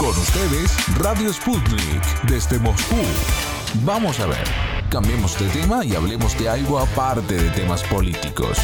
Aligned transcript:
Con 0.00 0.08
ustedes, 0.08 0.98
Radio 0.98 1.30
Sputnik, 1.30 2.22
desde 2.26 2.58
Moscú. 2.58 2.96
Vamos 3.84 4.18
a 4.18 4.26
ver, 4.26 4.44
cambiemos 4.90 5.38
de 5.38 5.46
tema 5.50 5.84
y 5.84 5.94
hablemos 5.94 6.38
de 6.38 6.48
algo 6.48 6.78
aparte 6.78 7.34
de 7.34 7.50
temas 7.50 7.82
políticos. 7.84 8.56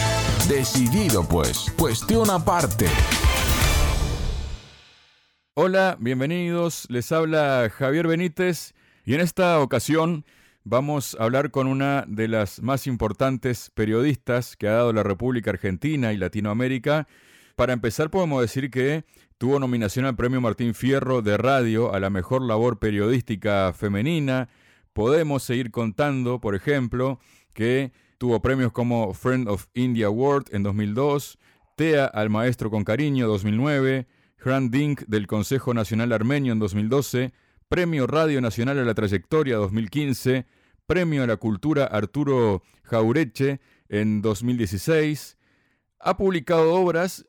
Decidido 0.48 1.28
pues, 1.28 1.70
cuestión 1.78 2.30
aparte. 2.30 2.86
Hola, 5.52 5.98
bienvenidos. 6.00 6.86
Les 6.88 7.12
habla 7.12 7.70
Javier 7.70 8.06
Benítez 8.06 8.72
y 9.04 9.12
en 9.12 9.20
esta 9.20 9.60
ocasión 9.60 10.24
vamos 10.64 11.18
a 11.20 11.24
hablar 11.24 11.50
con 11.50 11.66
una 11.66 12.06
de 12.08 12.28
las 12.28 12.62
más 12.62 12.86
importantes 12.86 13.70
periodistas 13.74 14.56
que 14.56 14.68
ha 14.68 14.72
dado 14.72 14.94
la 14.94 15.02
República 15.02 15.50
Argentina 15.50 16.14
y 16.14 16.16
Latinoamérica. 16.16 17.06
Para 17.56 17.72
empezar 17.72 18.10
podemos 18.10 18.42
decir 18.42 18.70
que 18.70 19.06
tuvo 19.38 19.58
nominación 19.58 20.04
al 20.04 20.14
Premio 20.14 20.42
Martín 20.42 20.74
Fierro 20.74 21.22
de 21.22 21.38
Radio 21.38 21.94
a 21.94 22.00
la 22.00 22.10
mejor 22.10 22.42
labor 22.42 22.78
periodística 22.78 23.72
femenina. 23.72 24.50
Podemos 24.92 25.42
seguir 25.42 25.70
contando, 25.70 26.38
por 26.38 26.54
ejemplo, 26.54 27.18
que 27.54 27.92
tuvo 28.18 28.42
premios 28.42 28.72
como 28.72 29.14
Friend 29.14 29.48
of 29.48 29.68
India 29.72 30.08
Award 30.08 30.54
en 30.54 30.64
2002, 30.64 31.38
TEA 31.76 32.04
al 32.04 32.28
Maestro 32.28 32.70
con 32.70 32.84
Cariño 32.84 33.26
2009, 33.26 34.06
Grand 34.38 34.70
Dink 34.70 35.04
del 35.06 35.26
Consejo 35.26 35.72
Nacional 35.72 36.12
Armenio 36.12 36.52
en 36.52 36.58
2012, 36.58 37.32
Premio 37.68 38.06
Radio 38.06 38.42
Nacional 38.42 38.78
a 38.80 38.84
la 38.84 38.92
Trayectoria 38.92 39.56
2015, 39.56 40.44
Premio 40.86 41.22
a 41.22 41.26
la 41.26 41.38
Cultura 41.38 41.86
Arturo 41.86 42.62
Jaureche 42.82 43.60
en 43.88 44.20
2016. 44.20 45.38
Ha 46.00 46.18
publicado 46.18 46.74
obras 46.74 47.24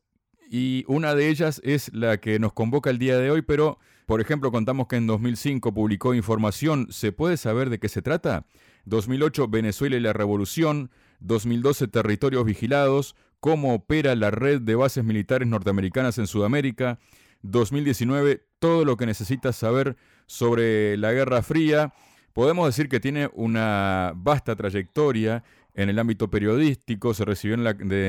y 0.49 0.85
una 0.87 1.15
de 1.15 1.29
ellas 1.29 1.61
es 1.63 1.93
la 1.93 2.17
que 2.17 2.39
nos 2.39 2.53
convoca 2.53 2.89
el 2.89 2.99
día 2.99 3.17
de 3.17 3.31
hoy, 3.31 3.41
pero 3.41 3.79
por 4.05 4.21
ejemplo 4.21 4.51
contamos 4.51 4.87
que 4.87 4.95
en 4.95 5.07
2005 5.07 5.73
publicó 5.73 6.13
Información, 6.13 6.87
¿se 6.89 7.11
puede 7.11 7.37
saber 7.37 7.69
de 7.69 7.79
qué 7.79 7.89
se 7.89 8.01
trata? 8.01 8.45
2008 8.85 9.47
Venezuela 9.49 9.97
y 9.97 9.99
la 9.99 10.13
Revolución, 10.13 10.91
2012 11.19 11.87
Territorios 11.87 12.45
Vigilados, 12.45 13.15
cómo 13.39 13.73
opera 13.73 14.15
la 14.15 14.31
red 14.31 14.61
de 14.61 14.75
bases 14.75 15.03
militares 15.03 15.47
norteamericanas 15.47 16.17
en 16.17 16.27
Sudamérica, 16.27 16.99
2019 17.41 18.45
todo 18.59 18.85
lo 18.85 18.97
que 18.97 19.05
necesitas 19.05 19.55
saber 19.55 19.97
sobre 20.25 20.97
la 20.97 21.11
Guerra 21.11 21.41
Fría. 21.41 21.93
Podemos 22.33 22.67
decir 22.67 22.89
que 22.89 22.99
tiene 22.99 23.29
una 23.33 24.13
vasta 24.15 24.55
trayectoria 24.55 25.43
en 25.77 25.89
el 25.89 25.99
ámbito 25.99 26.27
periodístico, 26.31 27.13
se 27.13 27.23
recibió 27.23 27.53
en 27.53 27.63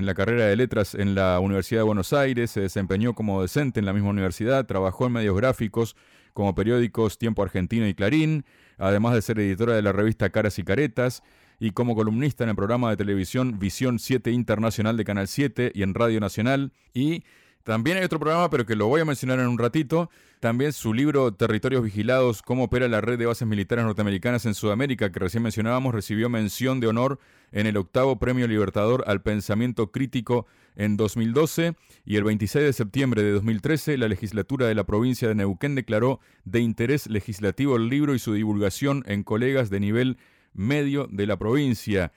la, 0.06 0.14
carrera 0.14 0.46
de 0.46 0.56
letras 0.56 0.94
en 0.94 1.14
la 1.14 1.38
Universidad 1.38 1.80
de 1.80 1.84
Buenos 1.84 2.14
Aires, 2.14 2.50
se 2.50 2.62
desempeñó 2.62 3.14
como 3.14 3.42
docente 3.42 3.78
en 3.78 3.84
la 3.84 3.92
misma 3.92 4.08
universidad, 4.08 4.64
trabajó 4.64 5.06
en 5.06 5.12
medios 5.12 5.36
gráficos 5.36 5.94
como 6.32 6.54
periódicos 6.54 7.18
Tiempo 7.18 7.42
Argentino 7.42 7.86
y 7.86 7.92
Clarín, 7.92 8.46
además 8.78 9.12
de 9.12 9.20
ser 9.20 9.38
editora 9.38 9.74
de 9.74 9.82
la 9.82 9.92
revista 9.92 10.30
Caras 10.30 10.58
y 10.58 10.64
Caretas, 10.64 11.22
y 11.60 11.72
como 11.72 11.94
columnista 11.94 12.42
en 12.42 12.50
el 12.50 12.56
programa 12.56 12.88
de 12.88 12.96
televisión 12.96 13.58
Visión 13.58 13.98
7 13.98 14.30
Internacional 14.30 14.96
de 14.96 15.04
Canal 15.04 15.28
7 15.28 15.72
y 15.74 15.82
en 15.82 15.92
Radio 15.92 16.20
Nacional, 16.20 16.72
y 16.94 17.22
también 17.68 17.98
hay 17.98 18.04
otro 18.04 18.18
programa, 18.18 18.48
pero 18.48 18.64
que 18.64 18.74
lo 18.74 18.86
voy 18.86 19.02
a 19.02 19.04
mencionar 19.04 19.40
en 19.40 19.46
un 19.46 19.58
ratito. 19.58 20.08
También 20.40 20.72
su 20.72 20.94
libro 20.94 21.34
Territorios 21.34 21.82
Vigilados, 21.82 22.40
cómo 22.40 22.64
opera 22.64 22.88
la 22.88 23.02
red 23.02 23.18
de 23.18 23.26
bases 23.26 23.46
militares 23.46 23.84
norteamericanas 23.84 24.46
en 24.46 24.54
Sudamérica, 24.54 25.12
que 25.12 25.18
recién 25.18 25.42
mencionábamos, 25.42 25.94
recibió 25.94 26.30
mención 26.30 26.80
de 26.80 26.86
honor 26.86 27.18
en 27.52 27.66
el 27.66 27.76
octavo 27.76 28.18
Premio 28.18 28.48
Libertador 28.48 29.04
al 29.06 29.20
Pensamiento 29.20 29.92
Crítico 29.92 30.46
en 30.76 30.96
2012 30.96 31.74
y 32.06 32.16
el 32.16 32.24
26 32.24 32.64
de 32.64 32.72
septiembre 32.72 33.22
de 33.22 33.32
2013 33.32 33.98
la 33.98 34.08
legislatura 34.08 34.66
de 34.66 34.74
la 34.74 34.84
provincia 34.84 35.28
de 35.28 35.34
Neuquén 35.34 35.74
declaró 35.74 36.20
de 36.46 36.60
interés 36.60 37.06
legislativo 37.06 37.76
el 37.76 37.90
libro 37.90 38.14
y 38.14 38.18
su 38.18 38.32
divulgación 38.32 39.04
en 39.06 39.24
colegas 39.24 39.68
de 39.68 39.80
nivel 39.80 40.16
medio 40.54 41.06
de 41.10 41.26
la 41.26 41.36
provincia. 41.36 42.12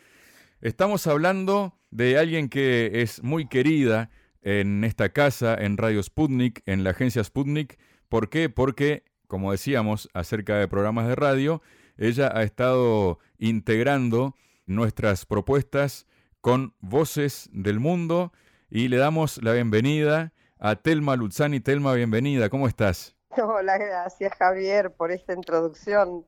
Estamos 0.62 1.08
hablando 1.08 1.78
de 1.90 2.18
alguien 2.18 2.48
que 2.48 3.02
es 3.02 3.22
muy 3.22 3.50
querida 3.50 4.10
en 4.42 4.84
esta 4.84 5.10
casa, 5.10 5.56
en 5.56 5.78
Radio 5.78 6.02
Sputnik, 6.02 6.62
en 6.66 6.84
la 6.84 6.92
agencia 6.92 7.24
Sputnik. 7.24 7.80
¿Por 8.10 8.30
qué? 8.30 8.50
Porque, 8.50 9.04
como 9.28 9.52
decíamos, 9.52 10.10
acerca 10.14 10.58
de 10.58 10.68
programas 10.68 11.08
de 11.08 11.16
radio, 11.16 11.62
ella 11.98 12.32
ha 12.34 12.44
estado 12.44 13.20
integrando 13.38 14.36
nuestras 14.66 15.26
propuestas 15.26 16.08
con 16.42 16.74
voces 16.80 17.50
del 17.54 17.80
mundo 17.80 18.32
y 18.70 18.88
le 18.88 18.98
damos 18.98 19.42
la 19.44 19.54
bienvenida 19.54 20.34
a 20.60 20.76
Telma 20.76 21.16
Luzzani. 21.16 21.60
Telma, 21.60 21.94
bienvenida, 21.94 22.50
¿cómo 22.50 22.68
estás? 22.68 23.16
Hola, 23.38 23.78
gracias 23.78 24.34
Javier 24.38 24.92
por 24.92 25.12
esta 25.12 25.34
introducción 25.34 26.26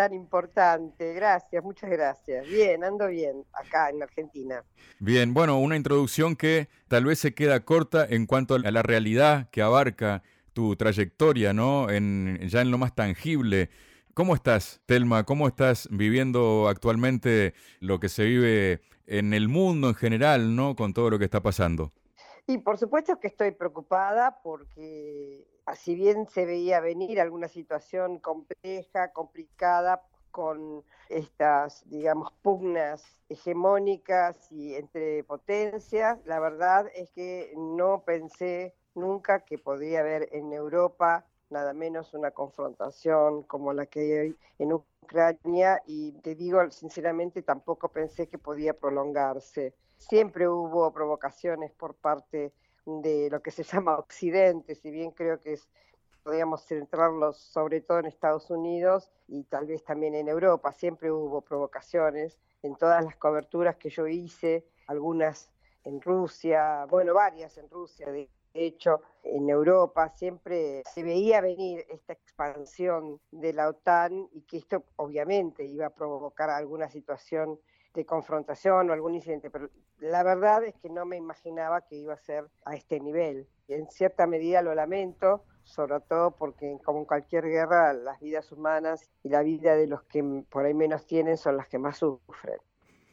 tan 0.00 0.14
importante. 0.14 1.12
Gracias, 1.12 1.62
muchas 1.62 1.90
gracias. 1.90 2.48
Bien, 2.48 2.82
ando 2.82 3.06
bien 3.08 3.44
acá 3.52 3.90
en 3.90 4.02
Argentina. 4.02 4.64
Bien, 4.98 5.34
bueno, 5.34 5.60
una 5.60 5.76
introducción 5.76 6.36
que 6.36 6.70
tal 6.88 7.04
vez 7.04 7.18
se 7.18 7.34
queda 7.34 7.66
corta 7.66 8.06
en 8.08 8.24
cuanto 8.24 8.54
a 8.54 8.60
la 8.60 8.82
realidad 8.82 9.50
que 9.50 9.60
abarca 9.60 10.22
tu 10.54 10.74
trayectoria, 10.74 11.52
¿no? 11.52 11.90
En, 11.90 12.38
ya 12.48 12.62
en 12.62 12.70
lo 12.70 12.78
más 12.78 12.94
tangible. 12.94 13.68
¿Cómo 14.14 14.34
estás, 14.34 14.80
Telma? 14.86 15.24
¿Cómo 15.24 15.46
estás 15.46 15.86
viviendo 15.90 16.68
actualmente 16.68 17.52
lo 17.80 18.00
que 18.00 18.08
se 18.08 18.24
vive 18.24 18.80
en 19.06 19.34
el 19.34 19.48
mundo 19.48 19.88
en 19.88 19.96
general, 19.96 20.56
¿no? 20.56 20.76
Con 20.76 20.94
todo 20.94 21.10
lo 21.10 21.18
que 21.18 21.26
está 21.26 21.42
pasando. 21.42 21.92
Y 22.46 22.56
por 22.56 22.78
supuesto 22.78 23.20
que 23.20 23.26
estoy 23.26 23.50
preocupada 23.50 24.40
porque 24.42 25.44
si 25.74 25.94
bien 25.94 26.26
se 26.26 26.46
veía 26.46 26.80
venir 26.80 27.20
alguna 27.20 27.48
situación 27.48 28.18
compleja, 28.18 29.12
complicada, 29.12 30.02
con 30.30 30.84
estas, 31.08 31.88
digamos, 31.88 32.32
pugnas 32.42 33.18
hegemónicas 33.28 34.50
y 34.52 34.74
entre 34.74 35.24
potencias, 35.24 36.18
la 36.24 36.40
verdad 36.40 36.86
es 36.94 37.10
que 37.10 37.52
no 37.56 38.02
pensé 38.04 38.74
nunca 38.94 39.44
que 39.44 39.58
podría 39.58 40.00
haber 40.00 40.28
en 40.32 40.52
Europa 40.52 41.26
nada 41.48 41.72
menos 41.72 42.14
una 42.14 42.30
confrontación 42.30 43.42
como 43.42 43.72
la 43.72 43.86
que 43.86 44.20
hay 44.20 44.36
en 44.58 44.72
Ucrania 44.72 45.82
y 45.84 46.12
te 46.12 46.36
digo 46.36 46.70
sinceramente 46.70 47.42
tampoco 47.42 47.88
pensé 47.88 48.28
que 48.28 48.38
podía 48.38 48.72
prolongarse. 48.72 49.74
Siempre 49.96 50.48
hubo 50.48 50.92
provocaciones 50.92 51.72
por 51.72 51.94
parte 51.94 52.52
de 53.02 53.30
lo 53.30 53.40
que 53.42 53.50
se 53.50 53.62
llama 53.72 53.98
Occidente, 53.98 54.74
si 54.74 54.90
bien 54.90 55.12
creo 55.12 55.38
que 55.40 55.58
podríamos 56.22 56.66
centrarlos 56.66 57.38
sobre 57.38 57.80
todo 57.80 58.00
en 58.00 58.06
Estados 58.06 58.50
Unidos 58.50 59.10
y 59.26 59.44
tal 59.44 59.66
vez 59.66 59.84
también 59.84 60.14
en 60.14 60.28
Europa. 60.28 60.72
Siempre 60.72 61.10
hubo 61.10 61.40
provocaciones 61.40 62.38
en 62.62 62.76
todas 62.76 63.04
las 63.04 63.16
coberturas 63.16 63.76
que 63.76 63.88
yo 63.90 64.06
hice, 64.06 64.66
algunas 64.86 65.50
en 65.84 66.00
Rusia, 66.02 66.84
bueno, 66.90 67.14
varias 67.14 67.56
en 67.56 67.70
Rusia, 67.70 68.10
de 68.10 68.28
hecho, 68.52 69.00
en 69.22 69.48
Europa 69.48 70.08
siempre 70.10 70.82
se 70.92 71.02
veía 71.02 71.40
venir 71.40 71.86
esta 71.88 72.12
expansión 72.12 73.20
de 73.30 73.52
la 73.52 73.68
OTAN 73.68 74.28
y 74.32 74.42
que 74.42 74.58
esto 74.58 74.84
obviamente 74.96 75.64
iba 75.64 75.86
a 75.86 75.94
provocar 75.94 76.50
alguna 76.50 76.90
situación 76.90 77.58
de 77.94 78.04
confrontación 78.04 78.88
o 78.88 78.92
algún 78.92 79.14
incidente, 79.14 79.50
pero 79.50 79.68
la 79.98 80.22
verdad 80.22 80.64
es 80.64 80.74
que 80.76 80.88
no 80.88 81.04
me 81.04 81.16
imaginaba 81.16 81.80
que 81.82 81.96
iba 81.96 82.14
a 82.14 82.18
ser 82.18 82.44
a 82.64 82.74
este 82.74 83.00
nivel. 83.00 83.46
Y 83.68 83.74
en 83.74 83.88
cierta 83.90 84.26
medida 84.26 84.62
lo 84.62 84.74
lamento, 84.74 85.44
sobre 85.64 86.00
todo 86.00 86.32
porque 86.32 86.78
como 86.84 87.00
en 87.00 87.04
cualquier 87.04 87.44
guerra 87.44 87.92
las 87.92 88.20
vidas 88.20 88.50
humanas 88.52 89.10
y 89.22 89.28
la 89.28 89.42
vida 89.42 89.76
de 89.76 89.86
los 89.86 90.02
que 90.04 90.22
por 90.48 90.64
ahí 90.64 90.74
menos 90.74 91.06
tienen 91.06 91.36
son 91.36 91.56
las 91.56 91.68
que 91.68 91.78
más 91.78 91.98
sufren. 91.98 92.58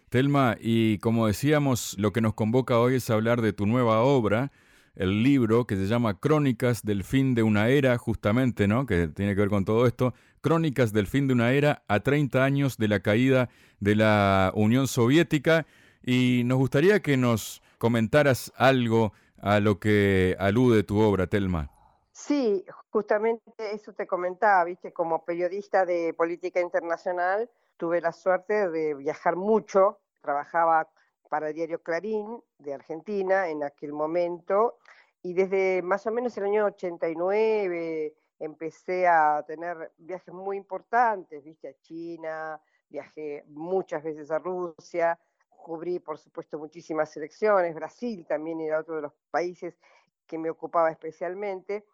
Telma, 0.10 0.56
y 0.60 1.00
como 1.00 1.28
decíamos, 1.28 1.98
lo 2.00 2.14
que 2.14 2.22
nos 2.22 2.34
convoca 2.34 2.80
hoy 2.80 2.96
es 2.96 3.10
hablar 3.10 3.42
de 3.42 3.52
tu 3.52 3.66
nueva 3.66 4.02
obra, 4.02 4.52
el 4.96 5.22
libro 5.22 5.68
que 5.68 5.76
se 5.76 5.86
llama 5.86 6.20
Crónicas 6.20 6.84
del 6.84 7.04
fin 7.04 7.36
de 7.36 7.44
una 7.44 7.70
era, 7.70 7.98
justamente, 7.98 8.68
¿no? 8.68 8.86
Que 8.86 9.08
tiene 9.10 9.36
que 9.36 9.42
ver 9.42 9.50
con 9.50 9.66
todo 9.66 9.86
esto. 9.86 10.14
Crónicas 10.42 10.94
del 10.94 11.08
fin 11.08 11.28
de 11.28 11.34
una 11.34 11.52
era 11.52 11.84
a 11.88 12.00
30 12.00 12.44
años 12.44 12.78
de 12.78 12.88
la 12.88 13.02
caída 13.02 13.50
de 13.80 13.96
la 13.96 14.52
Unión 14.56 14.88
Soviética. 14.88 15.66
Y 16.04 16.44
nos 16.46 16.58
gustaría 16.58 17.02
que 17.02 17.18
nos 17.18 17.62
comentaras 17.78 18.52
algo 18.56 19.14
a 19.40 19.60
lo 19.60 19.80
que 19.80 20.36
alude 20.40 20.84
tu 20.84 21.00
obra, 21.00 21.28
Telma. 21.28 21.70
Sí, 22.12 22.66
justamente 22.90 23.52
eso 23.74 23.94
te 23.94 24.08
comentaba, 24.08 24.64
viste, 24.64 24.92
como 24.92 25.24
periodista 25.24 25.86
de 25.86 26.14
política 26.14 26.60
internacional, 26.60 27.50
tuve 27.78 28.02
la 28.02 28.12
suerte 28.12 28.70
de 28.70 28.96
viajar 28.96 29.36
mucho, 29.36 30.00
trabajaba 30.22 30.90
para 31.30 31.50
el 31.50 31.54
diario 31.54 31.84
Clarín 31.84 32.42
de 32.58 32.74
Argentina 32.74 33.50
en 33.50 33.64
aquel 33.64 33.94
momento 33.94 34.78
y 35.22 35.34
desde 35.34 35.82
más 35.82 36.08
o 36.08 36.12
menos 36.12 36.38
el 36.38 36.46
año 36.46 36.66
89 36.66 38.16
empecé 38.40 39.08
a 39.08 39.44
tener 39.46 39.92
viajes 39.98 40.34
muy 40.34 40.58
importantes, 40.58 41.44
viste, 41.44 41.70
a 41.70 41.80
China, 41.82 42.62
viajé 42.90 43.44
muchas 43.48 44.04
veces 44.04 44.32
a 44.32 44.40
Rusia, 44.40 45.20
cubrí 45.50 46.00
por 46.00 46.18
supuesto 46.18 46.58
muchísimas 46.58 47.16
elecciones, 47.18 47.76
Brasil 47.76 48.26
también 48.28 48.62
era 48.62 48.80
otro 48.80 48.96
de 48.96 49.02
los 49.04 49.14
países 49.32 49.78
que 50.26 50.38
me 50.38 50.50
ocupaba 50.50 50.92
especialmente. 50.92 51.86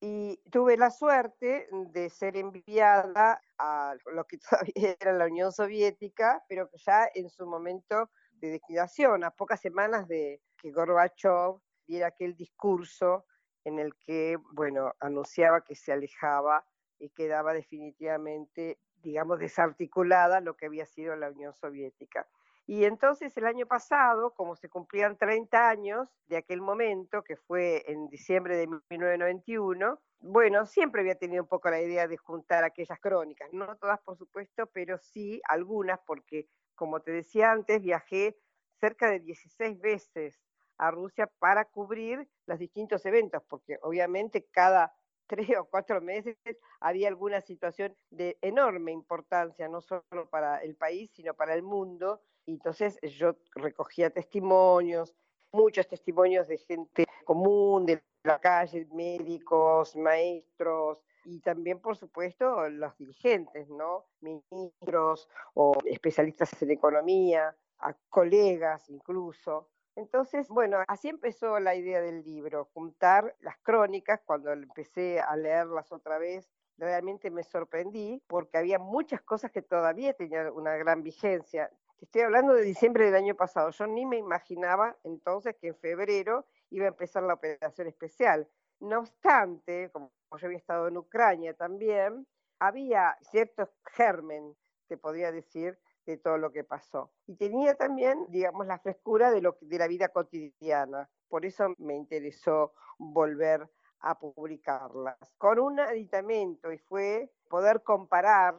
y 0.00 0.36
tuve 0.50 0.76
la 0.76 0.90
suerte 0.90 1.66
de 1.70 2.10
ser 2.10 2.36
enviada 2.36 3.40
a 3.58 3.94
lo 4.12 4.24
que 4.24 4.38
todavía 4.74 4.96
era 5.00 5.12
la 5.14 5.26
Unión 5.26 5.52
Soviética, 5.52 6.44
pero 6.48 6.68
ya 6.74 7.08
en 7.14 7.30
su 7.30 7.46
momento 7.46 8.10
de 8.34 8.52
liquidación, 8.52 9.24
a 9.24 9.30
pocas 9.30 9.60
semanas 9.60 10.06
de 10.06 10.42
que 10.58 10.72
Gorbachev 10.72 11.58
diera 11.86 12.08
aquel 12.08 12.36
discurso 12.36 13.24
en 13.64 13.78
el 13.78 13.94
que, 13.96 14.36
bueno, 14.52 14.92
anunciaba 15.00 15.62
que 15.62 15.74
se 15.74 15.92
alejaba 15.92 16.64
y 16.98 17.10
quedaba 17.10 17.52
definitivamente, 17.52 18.78
digamos, 19.02 19.38
desarticulada 19.38 20.40
lo 20.40 20.56
que 20.56 20.66
había 20.66 20.86
sido 20.86 21.16
la 21.16 21.30
Unión 21.30 21.52
Soviética. 21.52 22.26
Y 22.66 22.84
entonces 22.84 23.36
el 23.36 23.44
año 23.44 23.66
pasado, 23.66 24.32
como 24.34 24.56
se 24.56 24.70
cumplían 24.70 25.18
30 25.18 25.68
años 25.68 26.08
de 26.28 26.38
aquel 26.38 26.62
momento, 26.62 27.22
que 27.22 27.36
fue 27.36 27.84
en 27.90 28.08
diciembre 28.08 28.56
de 28.56 28.66
1991, 28.66 30.00
bueno, 30.20 30.64
siempre 30.64 31.02
había 31.02 31.16
tenido 31.16 31.42
un 31.42 31.48
poco 31.48 31.68
la 31.68 31.82
idea 31.82 32.08
de 32.08 32.16
juntar 32.16 32.64
aquellas 32.64 32.98
crónicas, 33.00 33.52
no 33.52 33.76
todas 33.76 34.00
por 34.00 34.16
supuesto, 34.16 34.66
pero 34.72 34.96
sí 34.96 35.42
algunas, 35.46 36.00
porque 36.06 36.48
como 36.74 37.00
te 37.00 37.12
decía 37.12 37.52
antes, 37.52 37.82
viajé 37.82 38.38
cerca 38.80 39.10
de 39.10 39.20
16 39.20 39.78
veces 39.80 40.40
a 40.78 40.90
Rusia 40.90 41.30
para 41.38 41.64
cubrir 41.64 42.28
los 42.46 42.58
distintos 42.58 43.04
eventos, 43.06 43.42
porque 43.48 43.78
obviamente 43.82 44.46
cada 44.50 44.94
tres 45.26 45.56
o 45.58 45.64
cuatro 45.64 46.00
meses 46.00 46.36
había 46.80 47.08
alguna 47.08 47.40
situación 47.40 47.96
de 48.10 48.36
enorme 48.42 48.92
importancia, 48.92 49.68
no 49.68 49.80
solo 49.80 50.28
para 50.30 50.58
el 50.58 50.76
país, 50.76 51.10
sino 51.14 51.34
para 51.34 51.54
el 51.54 51.62
mundo, 51.62 52.20
y 52.46 52.52
entonces 52.52 53.00
yo 53.02 53.36
recogía 53.54 54.10
testimonios, 54.10 55.14
muchos 55.52 55.88
testimonios 55.88 56.46
de 56.48 56.58
gente 56.58 57.06
común, 57.24 57.86
de 57.86 58.02
la 58.24 58.38
calle, 58.38 58.86
médicos, 58.92 59.96
maestros, 59.96 61.02
y 61.24 61.40
también, 61.40 61.80
por 61.80 61.96
supuesto, 61.96 62.68
los 62.68 62.96
dirigentes, 62.98 63.68
¿no? 63.70 64.06
Ministros 64.20 65.28
o 65.54 65.74
especialistas 65.86 66.60
en 66.62 66.70
economía, 66.72 67.56
a 67.78 67.94
colegas 68.10 68.88
incluso. 68.90 69.70
Entonces, 69.96 70.48
bueno, 70.48 70.78
así 70.88 71.08
empezó 71.08 71.60
la 71.60 71.76
idea 71.76 72.00
del 72.00 72.24
libro, 72.24 72.68
juntar 72.74 73.36
las 73.40 73.56
crónicas, 73.58 74.20
cuando 74.24 74.52
empecé 74.52 75.20
a 75.20 75.36
leerlas 75.36 75.92
otra 75.92 76.18
vez, 76.18 76.50
realmente 76.78 77.30
me 77.30 77.44
sorprendí 77.44 78.20
porque 78.26 78.58
había 78.58 78.78
muchas 78.78 79.22
cosas 79.22 79.52
que 79.52 79.62
todavía 79.62 80.12
tenían 80.14 80.50
una 80.50 80.76
gran 80.76 81.02
vigencia. 81.04 81.70
Estoy 82.00 82.22
hablando 82.22 82.54
de 82.54 82.62
diciembre 82.62 83.04
del 83.06 83.14
año 83.14 83.36
pasado. 83.36 83.70
Yo 83.70 83.86
ni 83.86 84.04
me 84.04 84.16
imaginaba 84.18 84.96
entonces 85.04 85.54
que 85.60 85.68
en 85.68 85.76
febrero 85.76 86.44
iba 86.70 86.86
a 86.86 86.88
empezar 86.88 87.22
la 87.22 87.34
operación 87.34 87.86
especial. 87.86 88.48
No 88.80 88.98
obstante, 88.98 89.90
como 89.92 90.10
yo 90.36 90.46
había 90.46 90.58
estado 90.58 90.88
en 90.88 90.96
Ucrania 90.96 91.54
también, 91.54 92.26
había 92.58 93.16
cierto 93.22 93.70
germen, 93.92 94.56
te 94.88 94.96
podría 94.96 95.30
decir, 95.30 95.78
de 96.06 96.16
todo 96.18 96.38
lo 96.38 96.52
que 96.52 96.64
pasó. 96.64 97.10
Y 97.26 97.36
tenía 97.36 97.74
también, 97.74 98.26
digamos, 98.28 98.66
la 98.66 98.78
frescura 98.78 99.30
de, 99.30 99.40
lo, 99.40 99.56
de 99.60 99.78
la 99.78 99.88
vida 99.88 100.08
cotidiana. 100.08 101.08
Por 101.28 101.44
eso 101.46 101.74
me 101.78 101.94
interesó 101.94 102.72
volver 102.98 103.68
a 104.00 104.18
publicarlas. 104.18 105.16
Con 105.38 105.58
un 105.58 105.80
aditamento, 105.80 106.70
y 106.70 106.78
fue 106.78 107.32
poder 107.48 107.82
comparar 107.82 108.56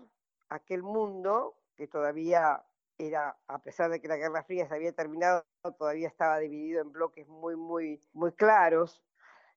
aquel 0.50 0.84
mundo 0.84 1.56
que 1.76 1.88
todavía 1.88 2.64
era, 2.98 3.38
a 3.48 3.60
pesar 3.60 3.92
de 3.92 4.02
que 4.02 4.08
la 4.08 4.18
Guerra 4.18 4.44
Fría 4.44 4.68
se 4.68 4.76
había 4.76 4.94
terminado, 4.94 5.46
todavía 5.78 6.08
estaba 6.08 6.40
dividido 6.40 6.82
en 6.82 6.92
bloques 6.92 7.28
muy, 7.28 7.56
muy, 7.56 8.02
muy 8.14 8.32
claros. 8.32 9.04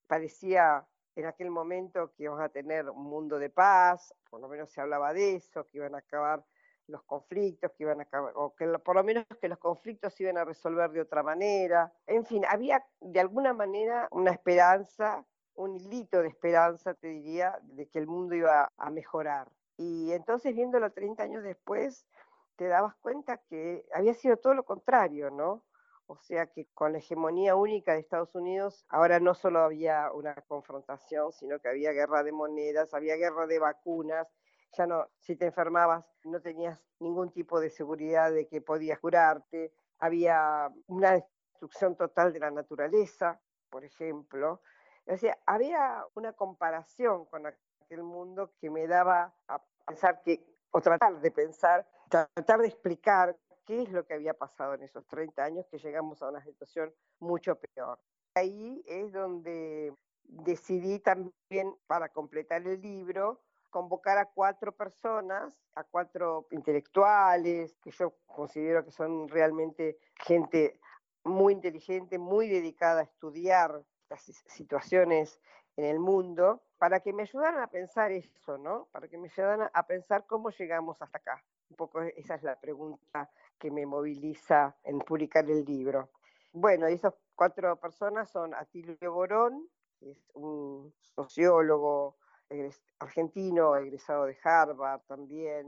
Parecía 0.07 0.87
en 1.15 1.27
aquel 1.27 1.51
momento 1.51 2.13
que 2.13 2.25
íbamos 2.25 2.43
a 2.43 2.49
tener 2.49 2.89
un 2.91 3.05
mundo 3.05 3.39
de 3.39 3.51
paz, 3.51 4.15
por 4.31 4.41
lo 4.41 4.49
menos 4.49 4.71
se 4.71 4.81
hablaba 4.81 5.13
de 5.13 5.37
eso, 5.37 5.65
que 5.67 5.79
iban 5.79 5.95
a 5.95 5.99
acabar 5.99 6.45
los 6.89 7.03
conflictos, 7.05 7.71
que 7.73 7.85
iban 7.85 8.01
a 8.01 8.03
acabar, 8.03 8.33
o 8.37 8.55
que 8.55 8.67
por 8.79 8.97
lo 8.97 9.05
menos 9.05 9.25
que 9.41 9.49
los 9.49 9.59
conflictos 9.59 10.15
se 10.15 10.25
iban 10.25 10.39
a 10.39 10.45
resolver 10.45 10.91
de 10.91 11.03
otra 11.03 11.23
manera. 11.23 11.93
En 12.07 12.25
fin, 12.25 12.45
había 12.49 12.85
de 13.01 13.21
alguna 13.21 13.53
manera 13.53 14.09
una 14.11 14.33
esperanza, 14.33 15.25
un 15.55 15.77
hilito 15.77 16.23
de 16.23 16.29
esperanza, 16.29 16.95
te 16.95 17.09
diría, 17.09 17.59
de 17.63 17.89
que 17.89 17.99
el 17.99 18.07
mundo 18.07 18.35
iba 18.35 18.73
a 18.77 18.91
mejorar. 18.91 19.49
Y 19.77 20.13
entonces, 20.13 20.55
viéndolo 20.55 20.91
30 20.93 21.23
años 21.23 21.43
después, 21.43 22.07
te 22.57 22.67
dabas 22.67 22.97
cuenta 22.97 23.39
que 23.49 23.87
había 23.95 24.15
sido 24.15 24.37
todo 24.37 24.55
lo 24.55 24.65
contrario, 24.65 25.31
¿no? 25.31 25.65
O 26.07 26.17
sea 26.17 26.47
que 26.47 26.67
con 26.73 26.93
la 26.93 26.99
hegemonía 26.99 27.55
única 27.55 27.93
de 27.93 28.01
Estados 28.01 28.35
Unidos, 28.35 28.87
ahora 28.89 29.21
no 29.21 29.35
solo 29.35 29.61
había 29.61 30.11
una 30.11 30.35
confrontación, 30.49 31.33
sino 31.33 31.59
que 31.61 31.69
había 31.69 31.93
guerra 31.93 32.23
de 32.23 32.33
monedas, 32.33 32.95
había 32.95 33.17
guerra 33.17 33.47
de 33.47 33.59
vacunas, 33.59 34.27
ya 34.77 34.87
no, 34.87 35.09
si 35.19 35.37
te 35.37 35.47
enfermabas 35.47 36.05
no 36.25 36.41
tenías 36.41 36.85
ningún 37.01 37.31
tipo 37.31 37.61
de 37.61 37.71
seguridad 37.71 38.33
de 38.33 38.47
que 38.47 38.61
podías 38.61 38.99
curarte, 38.99 39.73
había 39.99 40.73
una 40.87 41.13
destrucción 41.13 41.97
total 41.97 42.33
de 42.33 42.41
la 42.41 42.51
naturaleza, 42.51 43.41
por 43.71 43.85
ejemplo. 43.85 44.61
O 45.07 45.17
sea, 45.17 45.39
había 45.47 46.05
una 46.15 46.35
comparación 46.35 47.25
con 47.27 47.47
aquel 47.47 48.03
mundo 48.03 48.53
que 48.61 48.71
me 48.71 48.87
daba 48.87 49.35
a 49.49 49.63
pensar 49.87 50.23
que, 50.23 50.45
o 50.71 50.81
tratar 50.81 51.19
de 51.21 51.31
pensar 51.31 51.87
tratar 52.09 52.61
de 52.61 52.69
explicar 52.69 53.37
qué 53.67 53.83
es 53.83 53.91
lo 53.91 54.05
que 54.07 54.15
había 54.15 54.35
pasado 54.35 54.75
en 54.75 54.83
esos 54.83 55.07
30 55.07 55.45
años 55.45 55.67
que 55.71 55.79
llegamos 55.79 56.23
a 56.23 56.29
una 56.29 56.43
situación 56.43 56.93
mucho 57.21 57.57
peor. 57.57 57.99
Ahí 58.35 58.83
es 58.87 59.13
donde 59.13 59.95
decidí 60.25 60.99
también, 61.01 61.75
para 61.87 62.09
completar 62.09 62.67
el 62.67 62.81
libro, 62.81 63.41
convocar 63.71 64.19
a 64.19 64.27
cuatro 64.27 64.73
personas, 64.73 65.57
a 65.75 65.85
cuatro 65.85 66.47
intelectuales, 66.51 67.77
que 67.83 67.91
yo 67.91 68.15
considero 68.27 68.85
que 68.85 68.93
son 68.93 69.29
realmente 69.29 69.99
gente 70.17 70.81
muy 71.25 71.53
inteligente, 71.53 72.19
muy 72.19 72.49
dedicada 72.49 73.01
a 73.01 73.05
estudiar 73.05 73.83
las 74.09 74.23
situaciones 74.23 75.41
en 75.77 75.85
el 75.85 76.01
mundo, 76.01 76.63
para 76.79 77.01
que 77.01 77.13
me 77.13 77.23
ayudaran 77.23 77.63
a 77.63 77.69
pensar 77.69 78.11
eso, 78.11 78.59
¿no? 78.59 78.89
Para 78.91 79.07
que 79.09 79.19
me 79.19 79.29
ayudaran 79.29 79.71
a 79.73 79.87
pensar 79.87 80.27
cómo 80.27 80.51
llegamos 80.51 81.01
hasta 81.03 81.19
acá. 81.19 81.45
Un 81.71 81.77
poco 81.77 82.01
esa 82.01 82.35
es 82.35 82.43
la 82.43 82.59
pregunta 82.59 83.31
que 83.59 83.71
me 83.71 83.87
moviliza 83.87 84.77
en 84.83 84.99
publicar 85.01 85.49
el 85.49 85.65
libro. 85.65 86.11
Bueno, 86.53 86.87
esas 86.87 87.15
cuatro 87.35 87.77
personas 87.77 88.31
son 88.31 88.55
Atilio 88.55 89.13
Borón, 89.13 89.69
que 89.99 90.13
es 90.13 90.31
un 90.35 90.93
sociólogo 91.15 92.17
argentino, 92.99 93.77
egresado 93.77 94.25
de 94.27 94.37
Harvard 94.43 95.03
también, 95.07 95.67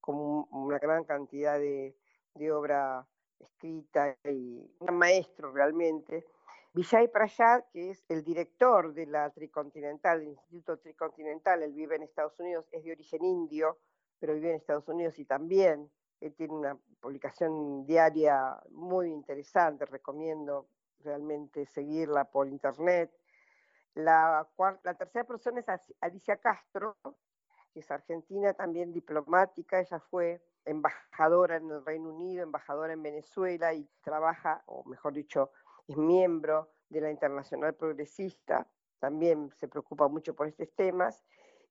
con 0.00 0.46
una 0.50 0.78
gran 0.78 1.04
cantidad 1.04 1.58
de, 1.58 1.96
de 2.34 2.52
obra 2.52 3.06
escrita 3.40 4.16
y 4.24 4.70
un 4.80 4.96
maestro 4.96 5.52
realmente. 5.52 6.26
Vijay 6.72 7.08
Prayad, 7.08 7.64
que 7.72 7.90
es 7.90 8.04
el 8.08 8.22
director 8.22 8.92
de 8.92 9.06
la 9.06 9.30
Tricontinental, 9.30 10.20
del 10.20 10.28
Instituto 10.28 10.78
Tricontinental, 10.78 11.62
él 11.62 11.72
vive 11.72 11.96
en 11.96 12.02
Estados 12.02 12.38
Unidos, 12.38 12.66
es 12.70 12.84
de 12.84 12.92
origen 12.92 13.24
indio, 13.24 13.78
pero 14.18 14.34
vive 14.34 14.50
en 14.50 14.56
Estados 14.56 14.86
Unidos 14.88 15.18
y 15.18 15.24
también 15.24 15.90
él 16.20 16.34
tiene 16.34 16.52
una 16.52 16.78
publicación 17.00 17.86
diaria 17.86 18.58
muy 18.70 19.08
interesante, 19.08 19.86
recomiendo 19.86 20.68
realmente 21.00 21.66
seguirla 21.66 22.24
por 22.24 22.48
internet. 22.48 23.10
La, 23.96 24.46
tercera 24.98 25.24
persona 25.24 25.60
es 25.60 25.66
Alicia 26.02 26.36
Castro, 26.36 26.98
que 27.72 27.80
es 27.80 27.90
argentina, 27.90 28.52
también 28.52 28.92
diplomática, 28.92 29.80
ella 29.80 30.00
fue 30.00 30.42
embajadora 30.66 31.56
en 31.56 31.70
el 31.70 31.82
Reino 31.82 32.10
Unido, 32.10 32.42
embajadora 32.42 32.92
en 32.92 33.02
Venezuela 33.02 33.72
y 33.72 33.88
trabaja, 34.02 34.62
o 34.66 34.84
mejor 34.84 35.14
dicho, 35.14 35.50
es 35.88 35.96
miembro 35.96 36.70
de 36.90 37.00
la 37.00 37.10
Internacional 37.10 37.74
Progresista, 37.74 38.68
también 38.98 39.50
se 39.56 39.66
preocupa 39.66 40.08
mucho 40.08 40.36
por 40.36 40.46
estos 40.46 40.70
temas. 40.74 41.24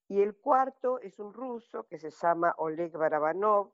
Y 0.08 0.20
el 0.20 0.36
cuarto 0.36 0.98
es 1.02 1.20
un 1.20 1.32
ruso 1.32 1.86
que 1.86 2.00
se 2.00 2.10
llama 2.10 2.56
Oleg 2.58 2.90
Barabanov. 2.90 3.72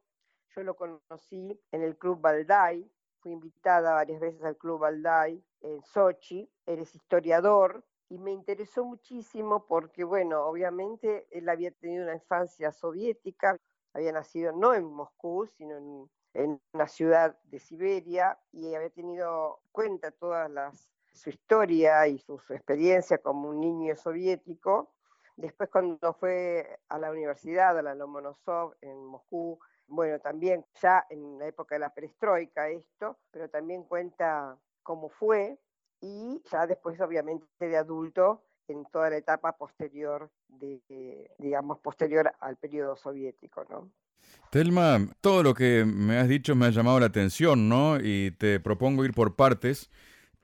Yo 0.54 0.62
lo 0.62 0.76
conocí 0.76 1.58
en 1.70 1.82
el 1.82 1.96
Club 1.96 2.20
Valdai, 2.20 2.86
fui 3.20 3.32
invitada 3.32 3.94
varias 3.94 4.20
veces 4.20 4.44
al 4.44 4.58
Club 4.58 4.80
Valdai 4.80 5.42
en 5.62 5.82
Sochi. 5.82 6.50
Él 6.66 6.80
historiador 6.80 7.82
y 8.12 8.18
me 8.18 8.30
interesó 8.30 8.84
muchísimo 8.84 9.66
porque, 9.66 10.04
bueno, 10.04 10.44
obviamente 10.44 11.26
él 11.30 11.48
había 11.48 11.70
tenido 11.70 12.04
una 12.04 12.14
infancia 12.14 12.70
soviética, 12.70 13.56
había 13.94 14.12
nacido 14.12 14.52
no 14.52 14.74
en 14.74 14.84
Moscú, 14.84 15.46
sino 15.56 15.78
en, 15.78 16.10
en 16.34 16.60
una 16.74 16.88
ciudad 16.88 17.38
de 17.44 17.58
Siberia 17.58 18.38
y 18.52 18.74
había 18.74 18.90
tenido 18.90 19.62
cuenta 19.72 20.10
toda 20.10 20.50
las, 20.50 20.90
su 21.14 21.30
historia 21.30 22.06
y 22.06 22.18
su, 22.18 22.38
su 22.38 22.52
experiencia 22.52 23.16
como 23.16 23.48
un 23.48 23.60
niño 23.60 23.96
soviético. 23.96 24.92
Después 25.36 25.70
cuando 25.70 26.12
fue 26.12 26.80
a 26.90 26.98
la 26.98 27.10
universidad, 27.10 27.78
a 27.78 27.82
la 27.82 27.94
Lomonosov 27.94 28.74
en 28.82 29.06
Moscú, 29.06 29.58
bueno, 29.86 30.20
también 30.20 30.66
ya 30.82 31.06
en 31.08 31.38
la 31.38 31.46
época 31.46 31.76
de 31.76 31.78
la 31.78 31.94
perestroika 31.94 32.68
esto, 32.68 33.16
pero 33.30 33.48
también 33.48 33.84
cuenta 33.84 34.58
cómo 34.82 35.08
fue 35.08 35.58
y 36.02 36.42
ya 36.50 36.66
después 36.66 37.00
obviamente 37.00 37.46
de 37.60 37.76
adulto 37.76 38.42
en 38.68 38.84
toda 38.92 39.08
la 39.08 39.16
etapa 39.16 39.56
posterior 39.56 40.30
de, 40.48 40.80
digamos, 41.38 41.78
posterior 41.78 42.32
al 42.40 42.56
periodo 42.56 42.96
soviético, 42.96 43.64
¿no? 43.70 43.90
Telma, 44.50 44.98
todo 45.20 45.42
lo 45.42 45.54
que 45.54 45.84
me 45.84 46.18
has 46.18 46.28
dicho 46.28 46.54
me 46.54 46.66
ha 46.66 46.70
llamado 46.70 47.00
la 47.00 47.06
atención, 47.06 47.68
¿no? 47.68 47.98
Y 48.00 48.32
te 48.32 48.60
propongo 48.60 49.04
ir 49.04 49.12
por 49.12 49.36
partes. 49.36 49.90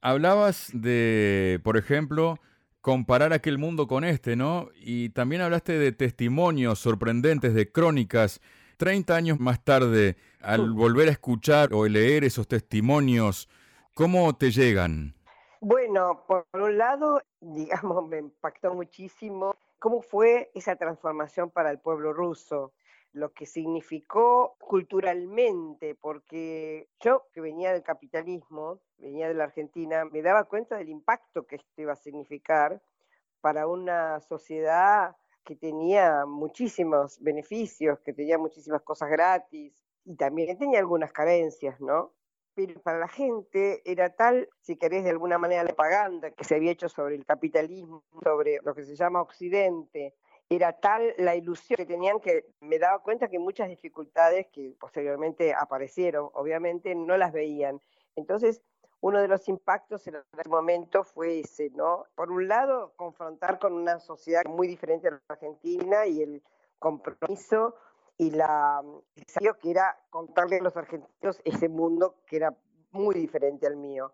Hablabas 0.00 0.70
de, 0.72 1.60
por 1.62 1.76
ejemplo, 1.76 2.38
comparar 2.80 3.32
aquel 3.32 3.58
mundo 3.58 3.86
con 3.86 4.04
este, 4.04 4.36
¿no? 4.36 4.68
Y 4.74 5.10
también 5.10 5.42
hablaste 5.42 5.78
de 5.78 5.92
testimonios 5.92 6.78
sorprendentes, 6.78 7.54
de 7.54 7.70
crónicas. 7.70 8.40
Treinta 8.76 9.16
años 9.16 9.40
más 9.40 9.64
tarde, 9.64 10.16
al 10.40 10.70
volver 10.70 11.08
a 11.08 11.12
escuchar 11.12 11.74
o 11.74 11.86
leer 11.86 12.22
esos 12.22 12.46
testimonios, 12.46 13.48
¿cómo 13.94 14.36
te 14.36 14.52
llegan? 14.52 15.17
Bueno, 15.60 16.24
por 16.26 16.46
un 16.54 16.78
lado, 16.78 17.20
digamos, 17.40 18.06
me 18.08 18.18
impactó 18.18 18.74
muchísimo 18.74 19.54
cómo 19.78 20.02
fue 20.02 20.50
esa 20.54 20.76
transformación 20.76 21.50
para 21.50 21.70
el 21.70 21.80
pueblo 21.80 22.12
ruso, 22.12 22.72
lo 23.12 23.32
que 23.32 23.46
significó 23.46 24.56
culturalmente, 24.60 25.94
porque 25.96 26.88
yo 27.00 27.26
que 27.32 27.40
venía 27.40 27.72
del 27.72 27.82
capitalismo, 27.82 28.80
venía 28.98 29.28
de 29.28 29.34
la 29.34 29.44
Argentina, 29.44 30.04
me 30.04 30.22
daba 30.22 30.44
cuenta 30.44 30.76
del 30.76 30.90
impacto 30.90 31.46
que 31.46 31.56
esto 31.56 31.82
iba 31.82 31.92
a 31.94 31.96
significar 31.96 32.80
para 33.40 33.66
una 33.66 34.20
sociedad 34.20 35.16
que 35.44 35.56
tenía 35.56 36.26
muchísimos 36.26 37.18
beneficios, 37.20 37.98
que 38.00 38.12
tenía 38.12 38.38
muchísimas 38.38 38.82
cosas 38.82 39.08
gratis 39.10 39.74
y 40.04 40.14
también 40.16 40.58
tenía 40.58 40.78
algunas 40.78 41.12
carencias, 41.12 41.80
¿no? 41.80 42.12
Pero 42.58 42.80
para 42.80 42.98
la 42.98 43.06
gente 43.06 43.82
era 43.84 44.16
tal, 44.16 44.48
si 44.62 44.76
querés, 44.76 45.04
de 45.04 45.10
alguna 45.10 45.38
manera 45.38 45.62
la 45.62 45.68
propaganda 45.68 46.32
que 46.32 46.42
se 46.42 46.56
había 46.56 46.72
hecho 46.72 46.88
sobre 46.88 47.14
el 47.14 47.24
capitalismo, 47.24 48.02
sobre 48.20 48.58
lo 48.64 48.74
que 48.74 48.82
se 48.82 48.96
llama 48.96 49.22
Occidente, 49.22 50.16
era 50.48 50.72
tal 50.72 51.14
la 51.18 51.36
ilusión 51.36 51.76
que 51.76 51.86
tenían 51.86 52.18
que 52.18 52.46
me 52.58 52.80
daba 52.80 52.98
cuenta 52.98 53.28
que 53.28 53.38
muchas 53.38 53.68
dificultades 53.68 54.48
que 54.48 54.74
posteriormente 54.80 55.54
aparecieron, 55.54 56.30
obviamente, 56.34 56.96
no 56.96 57.16
las 57.16 57.32
veían. 57.32 57.80
Entonces, 58.16 58.60
uno 59.00 59.20
de 59.20 59.28
los 59.28 59.48
impactos 59.48 60.04
en 60.08 60.16
ese 60.16 60.48
momento 60.48 61.04
fue 61.04 61.38
ese, 61.38 61.70
¿no? 61.70 62.06
Por 62.16 62.32
un 62.32 62.48
lado, 62.48 62.92
confrontar 62.96 63.60
con 63.60 63.72
una 63.72 64.00
sociedad 64.00 64.42
muy 64.46 64.66
diferente 64.66 65.06
a 65.06 65.12
la 65.12 65.20
argentina 65.28 66.06
y 66.06 66.22
el 66.22 66.42
compromiso 66.80 67.76
y 68.18 68.32
la, 68.32 68.82
desafío 69.14 69.56
que 69.58 69.70
era 69.70 69.96
contarle 70.10 70.56
a 70.58 70.62
los 70.62 70.76
argentinos 70.76 71.40
ese 71.44 71.68
mundo 71.68 72.16
que 72.26 72.36
era 72.36 72.54
muy 72.90 73.14
diferente 73.14 73.66
al 73.66 73.76
mío, 73.76 74.12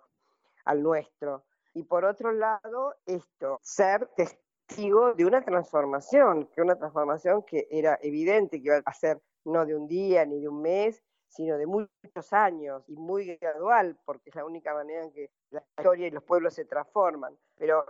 al 0.67 0.83
nuestro. 0.83 1.45
Y 1.73 1.85
por 1.85 2.05
otro 2.05 2.31
lado, 2.31 2.95
esto, 3.07 3.59
ser 3.63 4.07
testigo 4.15 5.15
de 5.15 5.25
una 5.25 5.43
transformación, 5.43 6.47
que 6.55 6.61
una 6.61 6.77
transformación 6.77 7.43
que 7.43 7.67
era 7.71 7.99
evidente 8.03 8.61
que 8.61 8.67
iba 8.69 8.83
a 8.85 8.93
ser 8.93 9.21
no 9.47 9.65
de 9.65 9.75
un 9.75 9.89
día 9.89 10.25
ni 10.27 10.39
de 10.39 10.49
un 10.49 10.61
mes, 10.61 11.03
sino 11.29 11.57
de 11.57 11.67
muchos 11.67 12.33
años 12.33 12.85
y 12.89 12.97
muy 12.97 13.37
gradual, 13.37 13.99
porque 14.05 14.31
es 14.31 14.37
la 14.37 14.45
única 14.45 14.73
manera 14.73 15.03
en 15.03 15.13
que 15.13 15.31
la 15.51 15.65
historia 15.77 16.07
y 16.07 16.11
los 16.11 16.23
pueblos 16.23 16.55
se 16.55 16.65
transforman. 16.65 17.37
Pero 17.57 17.85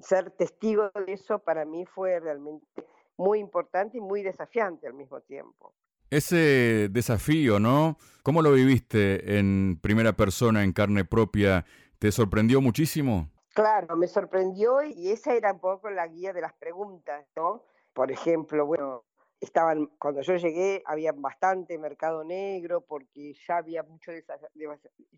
ser 0.00 0.30
testigo 0.30 0.90
de 0.90 1.12
eso 1.12 1.40
para 1.40 1.64
mí 1.64 1.84
fue 1.84 2.18
realmente 2.20 2.66
muy 3.16 3.38
importante 3.38 3.98
y 3.98 4.00
muy 4.00 4.22
desafiante 4.22 4.86
al 4.86 4.94
mismo 4.94 5.20
tiempo. 5.20 5.74
Ese 6.10 6.88
desafío, 6.90 7.58
¿no? 7.58 7.96
¿Cómo 8.22 8.42
lo 8.42 8.52
viviste 8.52 9.38
en 9.38 9.78
primera 9.82 10.12
persona, 10.12 10.62
en 10.62 10.72
carne 10.72 11.04
propia? 11.04 11.64
¿Te 11.98 12.12
sorprendió 12.12 12.60
muchísimo? 12.60 13.28
Claro, 13.54 13.96
me 13.96 14.06
sorprendió 14.06 14.82
y 14.82 15.10
esa 15.10 15.34
era 15.34 15.52
un 15.52 15.60
poco 15.60 15.90
la 15.90 16.06
guía 16.06 16.32
de 16.32 16.42
las 16.42 16.52
preguntas, 16.52 17.26
¿no? 17.34 17.64
Por 17.92 18.12
ejemplo, 18.12 18.66
bueno, 18.66 19.04
estaban, 19.40 19.86
cuando 19.98 20.20
yo 20.20 20.36
llegué 20.36 20.82
había 20.86 21.12
bastante 21.12 21.78
mercado 21.78 22.22
negro 22.22 22.82
porque 22.82 23.34
ya 23.46 23.58
había 23.58 23.82
mucho 23.82 24.12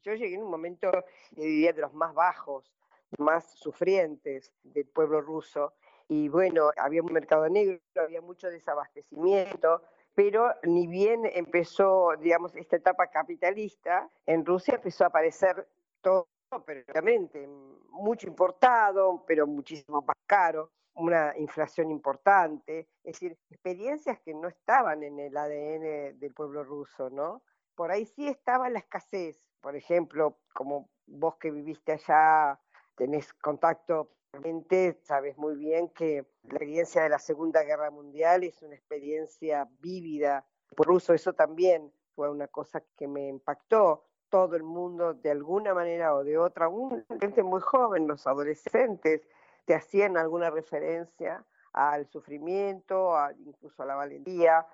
Yo 0.02 0.14
llegué 0.14 0.34
en 0.34 0.42
un 0.42 0.50
momento, 0.50 0.90
diría, 1.32 1.72
de 1.72 1.82
los 1.82 1.92
más 1.94 2.14
bajos, 2.14 2.72
más 3.18 3.50
sufrientes 3.54 4.52
del 4.62 4.86
pueblo 4.86 5.20
ruso 5.20 5.74
y 6.08 6.28
bueno, 6.28 6.70
había 6.76 7.02
un 7.02 7.12
mercado 7.12 7.48
negro, 7.48 7.78
había 7.96 8.20
mucho 8.20 8.48
desabastecimiento, 8.48 9.82
pero 10.14 10.54
ni 10.64 10.86
bien 10.86 11.22
empezó, 11.26 12.16
digamos, 12.18 12.56
esta 12.56 12.76
etapa 12.76 13.08
capitalista, 13.08 14.10
en 14.26 14.44
Rusia 14.44 14.74
empezó 14.76 15.04
a 15.04 15.08
aparecer 15.08 15.68
todo, 16.00 16.26
pero 16.64 16.82
realmente 16.88 17.46
mucho 17.90 18.26
importado, 18.26 19.22
pero 19.26 19.46
muchísimo 19.46 20.00
más 20.00 20.16
caro, 20.26 20.70
una 20.94 21.36
inflación 21.36 21.90
importante, 21.90 22.88
es 23.04 23.12
decir, 23.12 23.38
experiencias 23.50 24.18
que 24.20 24.34
no 24.34 24.48
estaban 24.48 25.02
en 25.02 25.18
el 25.20 25.36
ADN 25.36 26.18
del 26.18 26.32
pueblo 26.34 26.64
ruso, 26.64 27.10
¿no? 27.10 27.42
Por 27.74 27.92
ahí 27.92 28.06
sí 28.06 28.26
estaba 28.26 28.68
la 28.70 28.80
escasez, 28.80 29.38
por 29.60 29.76
ejemplo, 29.76 30.38
como 30.54 30.88
vos 31.06 31.36
que 31.36 31.50
viviste 31.50 31.92
allá, 31.92 32.58
tenés 32.98 33.32
contacto 33.34 34.10
sabes 35.02 35.36
muy 35.38 35.56
bien 35.56 35.88
que 35.88 36.26
la 36.42 36.50
experiencia 36.50 37.02
de 37.02 37.08
la 37.08 37.18
Segunda 37.18 37.62
Guerra 37.62 37.90
Mundial 37.90 38.44
es 38.44 38.62
una 38.62 38.74
experiencia 38.74 39.68
vívida. 39.80 40.44
Por 40.76 40.90
uso 40.90 41.14
eso 41.14 41.32
también 41.32 41.92
fue 42.14 42.30
una 42.30 42.48
cosa 42.48 42.82
que 42.96 43.08
me 43.08 43.28
impactó. 43.28 44.04
Todo 44.28 44.56
el 44.56 44.62
mundo, 44.62 45.14
de 45.14 45.30
alguna 45.30 45.72
manera 45.72 46.14
o 46.14 46.22
de 46.22 46.36
otra, 46.36 46.68
gente 47.18 47.42
muy 47.42 47.60
joven, 47.60 48.06
los 48.06 48.26
adolescentes, 48.26 49.22
te 49.64 49.74
hacían 49.74 50.18
alguna 50.18 50.50
referencia 50.50 51.44
al 51.72 52.06
sufrimiento, 52.06 53.14
incluso 53.38 53.82
a 53.82 53.86
la 53.86 53.94
valentía 53.94 54.66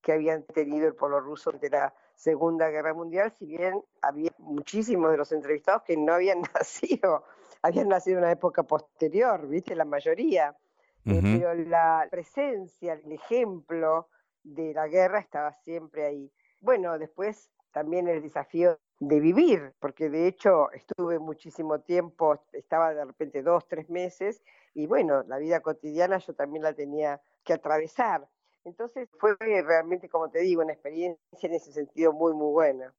que 0.00 0.12
habían 0.12 0.44
tenido 0.44 0.86
el 0.86 0.94
pueblo 0.94 1.20
ruso 1.20 1.50
de 1.50 1.70
la 1.70 1.94
Segunda 2.14 2.68
Guerra 2.68 2.94
Mundial, 2.94 3.32
si 3.32 3.46
bien 3.46 3.82
había 4.00 4.30
muchísimos 4.38 5.10
de 5.10 5.16
los 5.16 5.32
entrevistados 5.32 5.82
que 5.82 5.96
no 5.96 6.14
habían 6.14 6.42
nacido 6.54 7.24
habían 7.62 7.88
nacido 7.88 8.18
en 8.18 8.24
una 8.24 8.32
época 8.32 8.64
posterior, 8.64 9.48
¿viste? 9.48 9.74
La 9.74 9.84
mayoría. 9.84 10.56
Eh, 11.04 11.20
pero 11.20 11.54
la 11.54 12.06
presencia, 12.10 12.92
el 12.92 13.10
ejemplo 13.10 14.08
de 14.44 14.72
la 14.72 14.86
guerra 14.86 15.18
estaba 15.18 15.52
siempre 15.52 16.06
ahí. 16.06 16.30
Bueno, 16.60 16.96
después 16.98 17.50
también 17.72 18.06
el 18.06 18.22
desafío 18.22 18.78
de 19.00 19.18
vivir, 19.18 19.72
porque 19.80 20.10
de 20.10 20.28
hecho 20.28 20.70
estuve 20.72 21.18
muchísimo 21.18 21.80
tiempo, 21.80 22.40
estaba 22.52 22.94
de 22.94 23.04
repente 23.04 23.42
dos, 23.42 23.66
tres 23.66 23.90
meses, 23.90 24.42
y 24.74 24.86
bueno, 24.86 25.24
la 25.24 25.38
vida 25.38 25.60
cotidiana 25.60 26.18
yo 26.18 26.34
también 26.34 26.62
la 26.62 26.72
tenía 26.72 27.20
que 27.42 27.54
atravesar. 27.54 28.28
Entonces 28.64 29.08
fue 29.18 29.34
realmente, 29.40 30.08
como 30.08 30.30
te 30.30 30.38
digo, 30.40 30.62
una 30.62 30.72
experiencia 30.72 31.18
en 31.42 31.54
ese 31.54 31.72
sentido 31.72 32.12
muy, 32.12 32.32
muy 32.32 32.52
buena. 32.52 32.94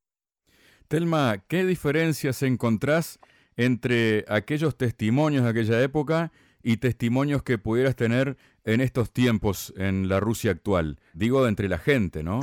Telma, 0.89 1.41
¿qué 1.47 1.63
diferencias 1.63 2.43
encontrás 2.43 3.19
entre 3.57 4.25
aquellos 4.27 4.77
testimonios 4.77 5.43
de 5.43 5.49
aquella 5.49 5.81
época 5.81 6.31
y 6.61 6.77
testimonios 6.77 7.43
que 7.43 7.57
pudieras 7.57 7.95
tener 7.95 8.37
en 8.63 8.81
estos 8.81 9.11
tiempos 9.11 9.73
en 9.77 10.09
la 10.09 10.19
Rusia 10.19 10.51
actual? 10.51 10.99
Digo, 11.13 11.47
entre 11.47 11.67
la 11.67 11.77
gente, 11.77 12.23
¿no? 12.23 12.41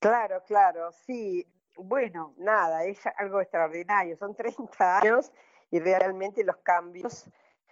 Claro, 0.00 0.42
claro, 0.46 0.90
sí. 1.06 1.46
Bueno, 1.76 2.34
nada, 2.38 2.84
es 2.84 3.00
algo 3.16 3.40
extraordinario. 3.40 4.16
Son 4.16 4.34
30 4.34 4.98
años 4.98 5.32
y 5.70 5.78
realmente 5.80 6.44
los 6.44 6.56
cambios, 6.58 7.28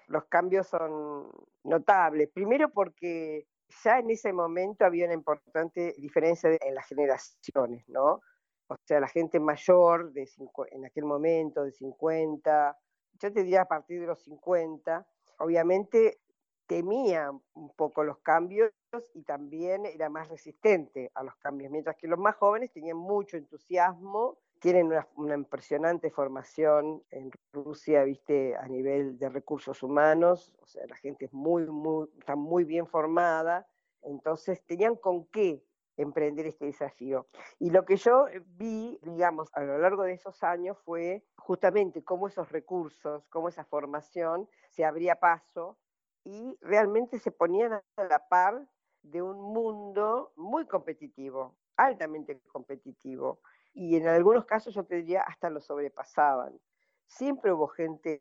los 0.08 0.24
cambios 0.24 0.66
son 0.66 1.30
notables. 1.64 2.28
Primero 2.32 2.68
porque 2.70 3.46
ya 3.84 3.98
en 3.98 4.10
ese 4.10 4.32
momento 4.32 4.84
había 4.84 5.06
una 5.06 5.14
importante 5.14 5.94
diferencia 5.98 6.50
en 6.60 6.74
las 6.74 6.86
generaciones, 6.86 7.88
¿no? 7.88 8.20
O 8.68 8.76
sea, 8.84 9.00
la 9.00 9.08
gente 9.08 9.38
mayor 9.40 10.12
de 10.12 10.28
en 10.70 10.86
aquel 10.86 11.04
momento, 11.04 11.64
de 11.64 11.72
50, 11.72 12.78
yo 13.20 13.32
te 13.32 13.42
diría 13.42 13.62
a 13.62 13.68
partir 13.68 14.00
de 14.00 14.06
los 14.06 14.22
50, 14.22 15.06
obviamente 15.38 16.18
temía 16.66 17.30
un 17.30 17.70
poco 17.76 18.02
los 18.02 18.18
cambios 18.18 18.72
y 19.14 19.22
también 19.22 19.86
era 19.86 20.08
más 20.08 20.28
resistente 20.28 21.10
a 21.14 21.22
los 21.22 21.36
cambios, 21.36 21.70
mientras 21.70 21.96
que 21.96 22.08
los 22.08 22.18
más 22.18 22.34
jóvenes 22.36 22.72
tenían 22.72 22.96
mucho 22.96 23.36
entusiasmo, 23.36 24.38
tienen 24.58 24.86
una, 25.16 25.34
impresionante 25.34 26.10
formación 26.10 27.04
en 27.10 27.30
Rusia, 27.52 28.02
viste, 28.04 28.56
a 28.56 28.66
nivel 28.66 29.18
de 29.18 29.28
recursos 29.28 29.82
humanos, 29.82 30.54
o 30.60 30.66
sea, 30.66 30.84
la 30.88 30.96
gente 30.96 31.26
es 31.26 31.32
muy, 31.32 31.66
muy, 31.66 32.08
está 32.18 32.34
muy 32.34 32.64
bien 32.64 32.86
formada, 32.86 33.68
entonces 34.02 34.64
tenían 34.64 34.96
con 34.96 35.26
qué 35.26 35.62
emprender 35.96 36.46
este 36.46 36.66
desafío. 36.66 37.26
Y 37.58 37.70
lo 37.70 37.84
que 37.84 37.96
yo 37.96 38.28
eh, 38.28 38.42
vi, 38.44 38.98
digamos, 39.02 39.50
a 39.54 39.60
lo 39.62 39.78
largo 39.78 40.02
de 40.02 40.12
esos 40.12 40.42
años 40.42 40.78
fue 40.84 41.24
justamente 41.36 42.04
cómo 42.04 42.28
esos 42.28 42.50
recursos, 42.50 43.26
cómo 43.28 43.48
esa 43.48 43.64
formación 43.64 44.48
se 44.70 44.84
abría 44.84 45.16
paso 45.16 45.78
y 46.24 46.58
realmente 46.60 47.18
se 47.18 47.30
ponían 47.30 47.72
a 47.72 48.04
la 48.04 48.28
par 48.28 48.66
de 49.02 49.22
un 49.22 49.40
mundo 49.40 50.32
muy 50.36 50.66
competitivo, 50.66 51.56
altamente 51.76 52.40
competitivo. 52.52 53.40
Y 53.72 53.96
en 53.96 54.08
algunos 54.08 54.44
casos 54.44 54.74
yo 54.74 54.84
te 54.84 54.96
diría 54.96 55.22
hasta 55.22 55.50
lo 55.50 55.60
sobrepasaban. 55.60 56.58
Siempre 57.06 57.52
hubo 57.52 57.68
gente, 57.68 58.20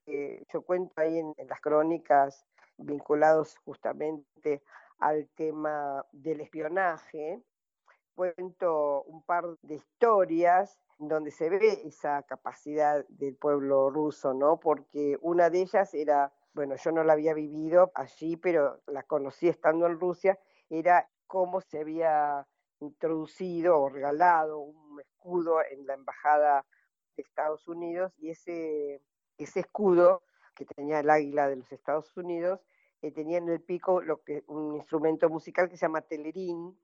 yo 0.54 0.62
cuento 0.62 0.94
ahí 0.98 1.18
en, 1.18 1.34
en 1.38 1.48
las 1.48 1.60
crónicas, 1.60 2.46
vinculados 2.78 3.58
justamente 3.60 4.62
al 5.00 5.28
tema 5.36 6.06
del 6.12 6.42
espionaje. 6.42 7.42
Cuento 8.16 9.04
un 9.04 9.24
par 9.24 9.46
de 9.62 9.76
historias 9.76 10.80
donde 10.98 11.32
se 11.32 11.50
ve 11.50 11.82
esa 11.84 12.24
capacidad 12.24 13.06
del 13.10 13.36
pueblo 13.36 13.90
ruso, 13.90 14.34
¿no? 14.34 14.58
Porque 14.58 15.18
una 15.22 15.50
de 15.50 15.62
ellas 15.62 15.94
era, 15.94 16.34
bueno, 16.54 16.76
yo 16.78 16.92
no 16.94 17.04
la 17.04 17.14
había 17.14 17.34
vivido 17.34 17.92
allí, 17.94 18.38
pero 18.38 18.82
la 18.88 19.04
conocí 19.04 19.50
estando 19.50 19.86
en 19.86 20.00
Rusia, 20.00 20.40
era 20.70 21.10
cómo 21.28 21.60
se 21.60 21.80
había 21.80 22.48
introducido 22.80 23.82
o 23.82 23.90
regalado 23.90 24.60
un 24.60 25.02
escudo 25.02 25.58
en 25.70 25.86
la 25.86 25.96
embajada 25.96 26.66
de 27.18 27.24
Estados 27.24 27.68
Unidos 27.68 28.14
y 28.18 28.30
ese, 28.30 29.02
ese 29.38 29.60
escudo 29.60 30.24
que 30.56 30.66
tenía 30.66 31.02
el 31.02 31.10
águila 31.10 31.50
de 31.50 31.58
los 31.58 31.72
Estados 31.72 32.16
Unidos 32.16 32.62
eh, 33.02 33.12
tenía 33.12 33.38
en 33.38 33.50
el 33.50 33.62
pico 33.62 34.02
lo 34.02 34.24
que, 34.24 34.44
un 34.48 34.76
instrumento 34.76 35.30
musical 35.30 35.70
que 35.70 35.78
se 35.78 35.86
llama 35.86 36.02
telerín, 36.02 36.76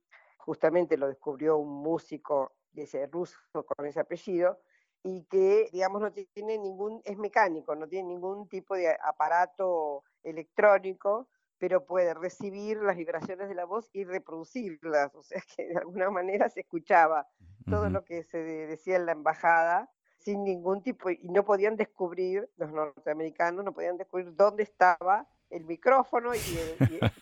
justamente 0.46 0.98
lo 0.98 1.08
descubrió 1.08 1.58
un 1.58 1.82
músico 1.82 2.54
de 2.72 2.84
ese 2.84 3.08
ruso 3.08 3.38
con 3.66 3.86
ese 3.86 4.00
apellido, 4.00 4.60
y 5.04 5.24
que, 5.24 5.70
digamos, 5.72 6.02
no 6.02 6.12
tiene 6.12 6.58
ningún, 6.58 7.02
es 7.06 7.18
mecánico, 7.18 7.76
no 7.76 7.88
tiene 7.88 8.10
ningún 8.10 8.48
tipo 8.48 8.76
de 8.76 8.96
aparato 9.04 10.04
electrónico, 10.24 11.28
pero 11.58 11.86
puede 11.86 12.14
recibir 12.14 12.78
las 12.78 12.96
vibraciones 12.96 13.50
de 13.50 13.56
la 13.56 13.66
voz 13.66 13.90
y 13.94 14.04
reproducirlas, 14.04 15.14
o 15.16 15.24
sea 15.24 15.42
que 15.56 15.68
de 15.68 15.78
alguna 15.78 16.10
manera 16.10 16.50
se 16.50 16.62
escuchaba 16.62 17.28
todo 17.70 17.90
lo 17.90 18.04
que 18.04 18.24
se 18.24 18.40
decía 18.40 18.96
en 18.96 19.06
la 19.06 19.12
embajada 19.12 19.90
sin 20.18 20.44
ningún 20.44 20.84
tipo, 20.84 21.10
y 21.10 21.30
no 21.30 21.44
podían 21.44 21.76
descubrir, 21.76 22.48
los 22.58 22.72
norteamericanos 22.72 23.66
no 23.66 23.74
podían 23.74 23.98
descubrir 23.98 24.36
dónde 24.36 24.64
estaba 24.64 25.28
el 25.50 25.66
micrófono, 25.66 26.34
y, 26.34 26.40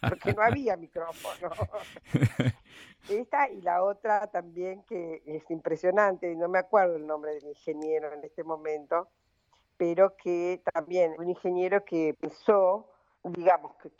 porque 0.07 0.33
no 0.33 0.41
había 0.41 0.75
micrófono. 0.75 1.49
Y 3.47 3.61
la 3.61 3.83
otra 3.83 4.27
también 4.27 4.83
que 4.83 5.21
es 5.25 5.49
impresionante, 5.49 6.35
no 6.35 6.49
me 6.49 6.59
acuerdo 6.59 6.97
el 6.97 7.07
nombre 7.07 7.35
del 7.35 7.47
ingeniero 7.47 8.11
en 8.13 8.23
este 8.25 8.43
momento, 8.43 9.07
pero 9.77 10.17
que 10.17 10.61
también 10.73 11.15
un 11.17 11.29
ingeniero 11.29 11.85
que 11.85 12.13
pensó, 12.19 12.91
digamos, 13.23 13.75
que, 13.77 13.91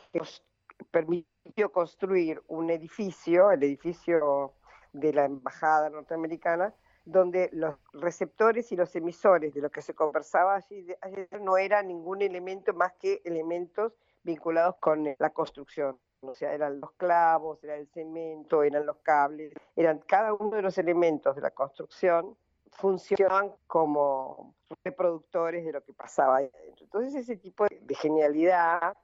permitió 0.90 1.72
construir 1.72 2.42
un 2.48 2.70
edificio, 2.70 3.50
el 3.50 3.62
edificio 3.62 4.52
de 4.92 5.12
la 5.14 5.24
embajada 5.24 5.88
norteamericana, 5.88 6.74
donde 7.06 7.48
los 7.52 7.76
receptores 7.92 8.70
y 8.72 8.76
los 8.76 8.94
emisores 8.94 9.54
de 9.54 9.60
lo 9.62 9.70
que 9.70 9.82
se 9.82 9.94
conversaba 9.94 10.56
allí 10.56 10.86
ayer 11.00 11.28
no 11.40 11.56
eran 11.56 11.88
ningún 11.88 12.22
elemento 12.22 12.74
más 12.74 12.92
que 12.94 13.22
elementos 13.24 13.94
vinculados 14.22 14.76
con 14.76 15.08
la 15.18 15.30
construcción. 15.30 15.98
O 16.22 16.34
sea, 16.34 16.52
eran 16.52 16.80
los 16.80 16.92
clavos, 16.92 17.62
era 17.64 17.76
el 17.76 17.88
cemento, 17.88 18.62
eran 18.62 18.84
los 18.84 18.98
cables, 18.98 19.52
eran 19.74 19.98
cada 20.00 20.34
uno 20.34 20.56
de 20.56 20.62
los 20.62 20.76
elementos 20.78 21.34
de 21.34 21.42
la 21.42 21.50
construcción 21.50 22.36
funcionaban 22.72 23.52
como 23.66 24.54
reproductores 24.84 25.64
de 25.64 25.72
lo 25.72 25.82
que 25.82 25.92
pasaba 25.92 26.36
ahí 26.36 26.50
adentro. 26.54 26.84
Entonces 26.84 27.14
ese 27.14 27.36
tipo 27.36 27.66
de 27.68 27.94
genialidad, 27.94 28.96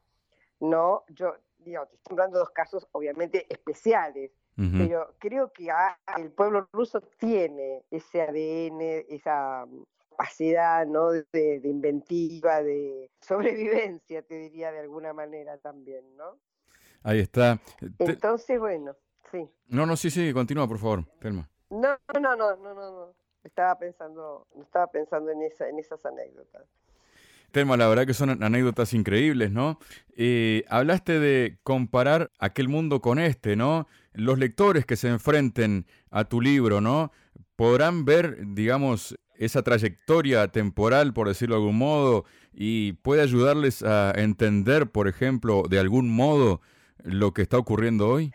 ¿no? 0.60 1.04
Yo, 1.08 1.34
digamos, 1.58 1.92
estoy 1.92 2.14
hablando 2.14 2.38
de 2.38 2.40
dos 2.40 2.50
casos 2.50 2.86
obviamente 2.92 3.46
especiales, 3.48 4.30
pero 4.78 5.14
creo 5.18 5.52
que 5.52 5.68
el 6.16 6.30
pueblo 6.30 6.66
ruso 6.72 7.02
tiene 7.18 7.84
ese 7.90 8.22
ADN, 8.22 9.04
esa 9.10 9.66
capacidad 10.16 10.86
¿no? 10.86 11.10
De, 11.10 11.60
inventiva, 11.62 12.62
de 12.62 13.10
sobrevivencia, 13.20 14.22
te 14.22 14.34
diría 14.34 14.72
de 14.72 14.80
alguna 14.80 15.12
manera 15.12 15.58
también, 15.58 16.16
¿no? 16.16 16.38
Ahí 17.06 17.20
está. 17.20 17.60
Entonces, 18.00 18.58
bueno, 18.58 18.96
sí. 19.30 19.48
No, 19.68 19.86
no, 19.86 19.96
sí, 19.96 20.10
sí, 20.10 20.32
continúa, 20.32 20.66
por 20.66 20.80
favor, 20.80 21.04
Telma. 21.20 21.48
No, 21.70 21.96
no, 22.20 22.34
no, 22.34 22.56
no, 22.56 22.56
no, 22.56 22.74
no. 22.74 23.14
Estaba 23.44 23.78
pensando, 23.78 24.48
estaba 24.60 24.88
pensando 24.88 25.30
en, 25.30 25.42
esa, 25.42 25.68
en 25.68 25.78
esas 25.78 26.04
anécdotas. 26.04 26.64
Telma, 27.52 27.76
la 27.76 27.86
verdad 27.86 28.08
que 28.08 28.12
son 28.12 28.42
anécdotas 28.42 28.92
increíbles, 28.92 29.52
¿no? 29.52 29.78
Eh, 30.16 30.64
hablaste 30.68 31.20
de 31.20 31.60
comparar 31.62 32.32
aquel 32.40 32.68
mundo 32.68 33.00
con 33.00 33.20
este, 33.20 33.54
¿no? 33.54 33.86
Los 34.12 34.40
lectores 34.40 34.84
que 34.84 34.96
se 34.96 35.06
enfrenten 35.06 35.86
a 36.10 36.24
tu 36.24 36.40
libro, 36.40 36.80
¿no? 36.80 37.12
Podrán 37.54 38.04
ver, 38.04 38.36
digamos, 38.48 39.16
esa 39.36 39.62
trayectoria 39.62 40.48
temporal, 40.48 41.12
por 41.12 41.28
decirlo 41.28 41.54
de 41.54 41.60
algún 41.60 41.78
modo, 41.78 42.24
y 42.52 42.94
puede 42.94 43.22
ayudarles 43.22 43.84
a 43.84 44.10
entender, 44.10 44.90
por 44.90 45.06
ejemplo, 45.06 45.62
de 45.70 45.78
algún 45.78 46.10
modo 46.10 46.62
lo 47.02 47.32
que 47.32 47.42
está 47.42 47.58
ocurriendo 47.58 48.08
hoy? 48.08 48.32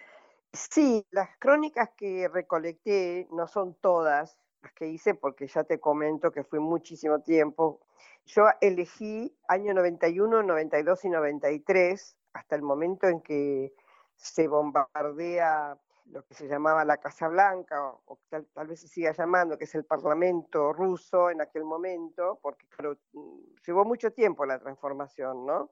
Sí, 0.53 1.05
las 1.11 1.29
crónicas 1.37 1.89
que 1.95 2.27
recolecté 2.27 3.27
no 3.31 3.47
son 3.47 3.75
todas 3.75 4.37
las 4.61 4.73
que 4.73 4.87
hice 4.87 5.13
porque 5.13 5.47
ya 5.47 5.63
te 5.63 5.79
comento 5.79 6.31
que 6.31 6.43
fue 6.43 6.59
muchísimo 6.59 7.21
tiempo. 7.21 7.79
Yo 8.25 8.47
elegí 8.59 9.35
año 9.47 9.73
91, 9.73 10.43
92 10.43 11.05
y 11.05 11.09
93 11.09 12.17
hasta 12.33 12.55
el 12.55 12.61
momento 12.61 13.07
en 13.07 13.21
que 13.21 13.73
se 14.15 14.47
bombardea 14.47 15.77
lo 16.05 16.25
que 16.25 16.33
se 16.33 16.47
llamaba 16.47 16.83
la 16.83 16.97
Casa 16.97 17.27
Blanca, 17.27 17.93
o, 18.05 18.19
tal, 18.29 18.67
vez 18.67 18.81
se 18.81 18.87
siga 18.87 19.13
llamando, 19.13 19.57
que 19.57 19.63
es 19.63 19.75
el 19.75 19.85
Parlamento 19.85 20.73
ruso 20.73 21.29
en 21.29 21.41
aquel 21.41 21.63
momento, 21.63 22.39
porque 22.41 22.65
mm, 23.13 23.39
llevó 23.65 23.85
mucho 23.85 24.11
tiempo 24.11 24.45
la 24.45 24.59
transformación, 24.59 25.45
¿no? 25.45 25.71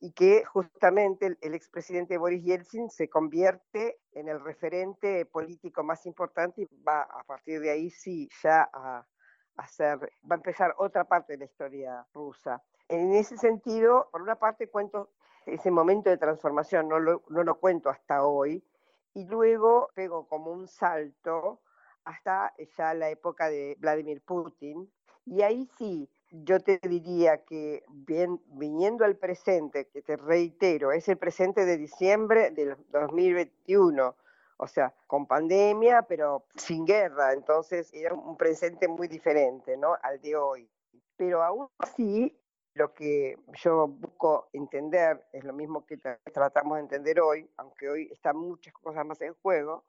Y 0.00 0.12
que 0.12 0.44
justamente 0.44 1.36
el, 1.40 1.54
expresidente 1.54 2.18
Boris 2.18 2.44
Yeltsin 2.44 2.88
se 2.88 3.08
convierte 3.08 3.98
en 4.12 4.28
el 4.28 4.40
referente 4.40 5.26
político 5.26 5.82
más 5.82 6.06
importante 6.06 6.62
y 6.62 6.68
va 6.82 7.02
a 7.02 7.24
partir 7.24 7.60
de 7.60 7.70
ahí 7.70 7.90
sí 7.90 8.28
ya 8.42 8.68
a, 8.72 9.06
hacer, 9.56 9.98
va 9.98 10.34
a 10.34 10.36
empezar 10.36 10.74
otra 10.78 11.04
parte 11.04 11.32
de 11.32 11.38
la 11.40 11.44
historia 11.46 12.06
rusa. 12.14 12.62
En 12.88 13.12
ese 13.12 13.36
sentido, 13.36 14.08
por 14.12 14.22
una 14.22 14.36
parte 14.36 14.68
cuento 14.68 15.10
ese 15.46 15.70
momento 15.70 16.10
de 16.10 16.18
transformación, 16.18 16.88
no 16.88 17.00
no 17.00 17.42
lo 17.42 17.58
cuento 17.58 17.88
hasta 17.88 18.24
hoy, 18.24 18.62
y 19.14 19.24
luego 19.24 19.90
pego 19.94 20.28
como 20.28 20.52
un 20.52 20.68
salto 20.68 21.60
hasta 22.04 22.54
ya 22.76 22.94
la 22.94 23.10
época 23.10 23.48
de 23.48 23.76
Vladimir 23.78 24.22
Putin. 24.22 24.90
Y 25.24 25.42
ahí 25.42 25.68
sí, 25.76 26.08
yo 26.30 26.60
te 26.60 26.78
diría 26.82 27.44
que 27.44 27.82
bien, 27.88 28.40
viniendo 28.46 29.04
al 29.04 29.16
presente, 29.16 29.88
que 29.88 30.02
te 30.02 30.16
reitero, 30.16 30.92
es 30.92 31.08
el 31.08 31.16
presente 31.16 31.64
de 31.64 31.76
diciembre 31.76 32.50
del 32.50 32.76
2021, 32.90 34.14
o 34.56 34.66
sea, 34.66 34.94
con 35.06 35.26
pandemia, 35.26 36.02
pero 36.02 36.44
sin 36.56 36.84
guerra, 36.84 37.32
entonces 37.32 37.92
era 37.94 38.14
un 38.14 38.36
presente 38.36 38.88
muy 38.88 39.08
diferente, 39.08 39.76
¿no? 39.76 39.96
Al 40.02 40.20
de 40.20 40.36
hoy. 40.36 40.68
Pero 41.16 41.42
aún 41.42 41.68
así, 41.78 42.36
lo 42.74 42.92
que 42.92 43.36
yo 43.54 43.88
busco 43.88 44.48
entender 44.52 45.24
es 45.32 45.44
lo 45.44 45.52
mismo 45.52 45.86
que 45.86 45.96
tratamos 45.96 46.76
de 46.76 46.82
entender 46.82 47.20
hoy, 47.20 47.48
aunque 47.56 47.88
hoy 47.88 48.08
están 48.12 48.36
muchas 48.36 48.74
cosas 48.74 49.04
más 49.06 49.20
en 49.20 49.34
juego, 49.34 49.84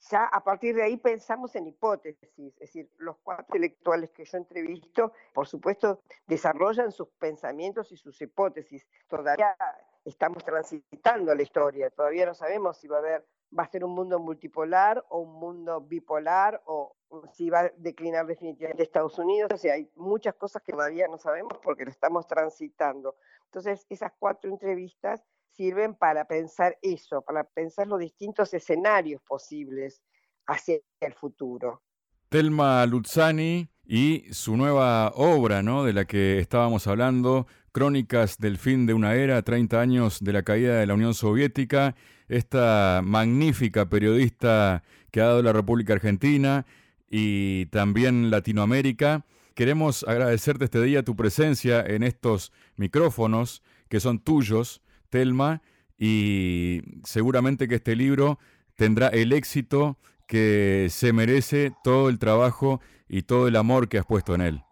ya 0.00 0.24
a 0.24 0.42
partir 0.42 0.74
de 0.74 0.82
ahí 0.82 0.96
pensamos 0.96 1.54
en 1.56 1.66
hipótesis, 1.66 2.54
es 2.54 2.58
decir, 2.58 2.90
los 2.98 3.16
cuatro 3.18 3.44
intelectuales 3.56 4.10
que 4.10 4.24
yo 4.24 4.38
entrevisto, 4.38 5.12
por 5.32 5.46
supuesto, 5.46 6.02
desarrollan 6.26 6.92
sus 6.92 7.08
pensamientos 7.18 7.90
y 7.92 7.96
sus 7.96 8.20
hipótesis. 8.20 8.86
Todavía 9.08 9.56
estamos 10.04 10.44
transitando 10.44 11.34
la 11.34 11.42
historia, 11.42 11.90
todavía 11.90 12.26
no 12.26 12.34
sabemos 12.34 12.78
si 12.78 12.88
va 12.88 12.96
a 12.96 13.00
haber 13.00 13.26
va 13.56 13.62
a 13.62 13.68
ser 13.68 13.84
un 13.84 13.92
mundo 13.92 14.18
multipolar 14.18 15.04
o 15.08 15.20
un 15.20 15.34
mundo 15.34 15.80
bipolar 15.80 16.62
o 16.66 16.96
si 17.32 17.50
va 17.50 17.60
a 17.60 17.72
declinar 17.76 18.26
definitivamente 18.26 18.82
Estados 18.82 19.18
Unidos. 19.18 19.50
O 19.52 19.56
sea, 19.56 19.74
hay 19.74 19.90
muchas 19.94 20.34
cosas 20.34 20.62
que 20.62 20.72
todavía 20.72 21.06
no 21.08 21.18
sabemos 21.18 21.58
porque 21.62 21.84
lo 21.84 21.90
estamos 21.90 22.26
transitando. 22.26 23.16
Entonces, 23.44 23.86
esas 23.88 24.12
cuatro 24.18 24.50
entrevistas 24.50 25.22
sirven 25.56 25.94
para 25.94 26.26
pensar 26.26 26.76
eso, 26.82 27.22
para 27.22 27.44
pensar 27.44 27.86
los 27.86 28.00
distintos 28.00 28.52
escenarios 28.54 29.22
posibles 29.22 30.02
hacia 30.46 30.78
el 31.00 31.14
futuro. 31.14 31.82
Telma 32.28 32.84
Luzzani 32.86 33.68
y 33.84 34.24
su 34.32 34.56
nueva 34.56 35.12
obra, 35.14 35.62
¿no? 35.62 35.84
De 35.84 35.92
la 35.92 36.04
que 36.04 36.38
estábamos 36.38 36.86
hablando, 36.86 37.46
Crónicas 37.72 38.38
del 38.38 38.58
fin 38.58 38.86
de 38.86 38.94
una 38.94 39.14
era, 39.14 39.42
30 39.42 39.80
años 39.80 40.18
de 40.20 40.32
la 40.32 40.42
caída 40.42 40.78
de 40.78 40.86
la 40.86 40.94
Unión 40.94 41.14
Soviética, 41.14 41.94
esta 42.28 43.00
magnífica 43.04 43.88
periodista 43.88 44.82
que 45.10 45.20
ha 45.20 45.26
dado 45.26 45.42
la 45.42 45.52
República 45.52 45.92
Argentina 45.92 46.66
y 47.08 47.66
también 47.66 48.30
Latinoamérica. 48.30 49.24
Queremos 49.54 50.04
agradecerte 50.08 50.64
este 50.64 50.82
día 50.82 51.04
tu 51.04 51.16
presencia 51.16 51.80
en 51.80 52.02
estos 52.02 52.52
micrófonos 52.76 53.62
que 53.88 54.00
son 54.00 54.18
tuyos, 54.18 54.82
Telma, 55.08 55.62
y 55.98 56.82
seguramente 57.04 57.68
que 57.68 57.76
este 57.76 57.96
libro 57.96 58.38
tendrá 58.74 59.08
el 59.08 59.32
éxito 59.32 59.98
que 60.26 60.88
se 60.90 61.12
merece 61.12 61.72
todo 61.82 62.08
el 62.08 62.18
trabajo 62.18 62.80
y 63.08 63.22
todo 63.22 63.48
el 63.48 63.56
amor 63.56 63.88
que 63.88 63.98
has 63.98 64.06
puesto 64.06 64.34
en 64.34 64.40
él. 64.40 64.65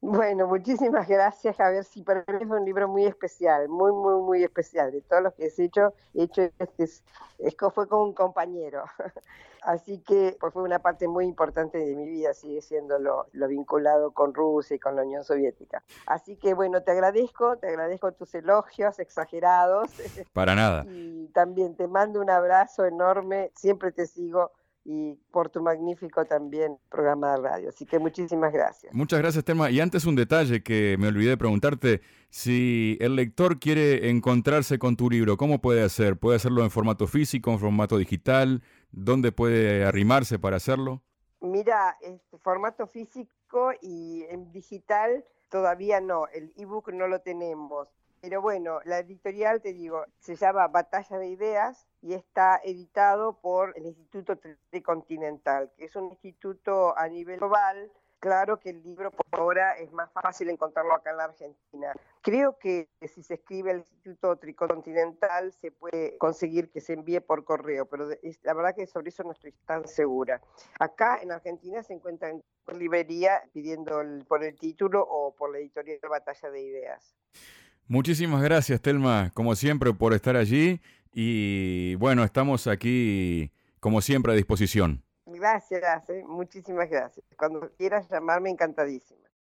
Bueno, 0.00 0.46
muchísimas 0.46 1.08
gracias, 1.08 1.56
Javier. 1.56 1.82
Sí, 1.82 2.02
para 2.02 2.24
mí 2.28 2.38
es 2.40 2.48
un 2.48 2.64
libro 2.64 2.86
muy 2.86 3.04
especial, 3.04 3.68
muy, 3.68 3.90
muy, 3.90 4.22
muy 4.22 4.44
especial. 4.44 4.92
De 4.92 5.00
todos 5.00 5.24
los 5.24 5.34
que 5.34 5.46
he 5.46 5.64
hecho, 5.64 5.92
he 6.14 6.22
hecho 6.22 6.42
este, 6.42 6.84
es, 6.84 7.02
fue 7.74 7.88
con 7.88 8.02
un 8.02 8.12
compañero. 8.12 8.84
Así 9.62 9.98
que 9.98 10.36
pues, 10.38 10.52
fue 10.52 10.62
una 10.62 10.78
parte 10.78 11.08
muy 11.08 11.24
importante 11.24 11.78
de 11.78 11.96
mi 11.96 12.08
vida, 12.08 12.32
sigue 12.32 12.62
siendo 12.62 13.00
lo, 13.00 13.26
lo, 13.32 13.48
vinculado 13.48 14.12
con 14.12 14.32
Rusia 14.32 14.76
y 14.76 14.78
con 14.78 14.94
la 14.94 15.02
Unión 15.02 15.24
Soviética. 15.24 15.82
Así 16.06 16.36
que 16.36 16.54
bueno, 16.54 16.82
te 16.84 16.92
agradezco, 16.92 17.56
te 17.56 17.66
agradezco 17.66 18.12
tus 18.12 18.32
elogios 18.36 19.00
exagerados. 19.00 19.90
Para 20.32 20.54
nada. 20.54 20.86
Y 21.18 21.28
también 21.28 21.74
te 21.74 21.88
mando 21.88 22.20
un 22.20 22.30
abrazo 22.30 22.84
enorme, 22.84 23.50
siempre 23.54 23.92
te 23.92 24.06
sigo 24.06 24.52
y 24.90 25.16
por 25.30 25.50
tu 25.50 25.60
magnífico 25.60 26.24
también 26.24 26.78
programa 26.88 27.32
de 27.32 27.42
radio. 27.42 27.68
Así 27.68 27.84
que 27.84 27.98
muchísimas 27.98 28.50
gracias. 28.54 28.90
Muchas 28.94 29.18
gracias, 29.18 29.44
Telma. 29.44 29.70
Y 29.70 29.80
antes 29.80 30.06
un 30.06 30.16
detalle 30.16 30.62
que 30.62 30.96
me 30.98 31.08
olvidé 31.08 31.28
de 31.28 31.36
preguntarte, 31.36 32.00
si 32.30 32.96
el 32.98 33.14
lector 33.14 33.58
quiere 33.58 34.08
encontrarse 34.08 34.78
con 34.78 34.96
tu 34.96 35.10
libro, 35.10 35.36
¿cómo 35.36 35.60
puede 35.60 35.82
hacer? 35.82 36.16
¿Puede 36.16 36.36
hacerlo 36.36 36.64
en 36.64 36.70
formato 36.70 37.06
físico, 37.06 37.50
en 37.50 37.58
formato 37.58 37.98
digital? 37.98 38.62
¿Dónde 38.90 39.30
puede 39.30 39.84
arrimarse 39.84 40.38
para 40.38 40.56
hacerlo? 40.56 41.02
Mira, 41.42 41.98
este 42.00 42.38
formato 42.38 42.86
físico 42.86 43.72
y 43.82 44.24
en 44.30 44.50
digital 44.52 45.22
todavía 45.50 46.00
no, 46.00 46.28
el 46.28 46.50
ebook 46.56 46.94
no 46.94 47.08
lo 47.08 47.20
tenemos. 47.20 47.88
Pero 48.20 48.42
bueno, 48.42 48.80
la 48.84 48.98
editorial, 48.98 49.60
te 49.62 49.72
digo, 49.72 50.04
se 50.18 50.34
llama 50.34 50.66
Batalla 50.66 51.18
de 51.18 51.28
Ideas 51.28 51.86
y 52.02 52.14
está 52.14 52.60
editado 52.64 53.38
por 53.40 53.76
el 53.76 53.86
Instituto 53.86 54.38
Tricontinental, 54.70 55.70
que 55.76 55.84
es 55.84 55.94
un 55.94 56.10
instituto 56.10 56.96
a 56.98 57.08
nivel 57.08 57.38
global. 57.38 57.92
Claro 58.20 58.58
que 58.58 58.70
el 58.70 58.82
libro 58.82 59.12
por 59.12 59.26
ahora 59.30 59.78
es 59.78 59.92
más 59.92 60.10
fácil 60.12 60.50
encontrarlo 60.50 60.92
acá 60.92 61.10
en 61.10 61.16
la 61.18 61.24
Argentina. 61.24 61.92
Creo 62.20 62.58
que 62.58 62.88
si 63.02 63.22
se 63.22 63.34
escribe 63.34 63.70
al 63.70 63.78
Instituto 63.78 64.34
Tricontinental 64.36 65.52
se 65.52 65.70
puede 65.70 66.18
conseguir 66.18 66.68
que 66.72 66.80
se 66.80 66.94
envíe 66.94 67.20
por 67.20 67.44
correo, 67.44 67.86
pero 67.86 68.08
la 68.42 68.54
verdad 68.54 68.74
que 68.74 68.88
sobre 68.88 69.10
eso 69.10 69.22
no 69.22 69.30
estoy 69.30 69.52
tan 69.64 69.86
segura. 69.86 70.40
Acá 70.80 71.20
en 71.22 71.30
Argentina 71.30 71.80
se 71.84 71.94
encuentra 71.94 72.30
en 72.30 72.42
librería 72.76 73.42
pidiendo 73.52 74.02
por 74.26 74.42
el 74.42 74.58
título 74.58 75.06
o 75.08 75.32
por 75.34 75.52
la 75.52 75.58
editorial 75.58 76.00
Batalla 76.10 76.50
de 76.50 76.60
Ideas. 76.60 77.14
Muchísimas 77.88 78.42
gracias, 78.42 78.82
Telma, 78.82 79.30
como 79.32 79.54
siempre, 79.54 79.94
por 79.94 80.12
estar 80.12 80.36
allí. 80.36 80.80
Y 81.12 81.94
bueno, 81.94 82.22
estamos 82.22 82.66
aquí, 82.66 83.50
como 83.80 84.02
siempre, 84.02 84.32
a 84.32 84.36
disposición. 84.36 85.02
Gracias, 85.24 86.10
eh, 86.10 86.22
muchísimas 86.26 86.90
gracias. 86.90 87.24
Cuando 87.38 87.72
quieras 87.78 88.06
llamarme, 88.10 88.50
encantadísima. 88.50 89.27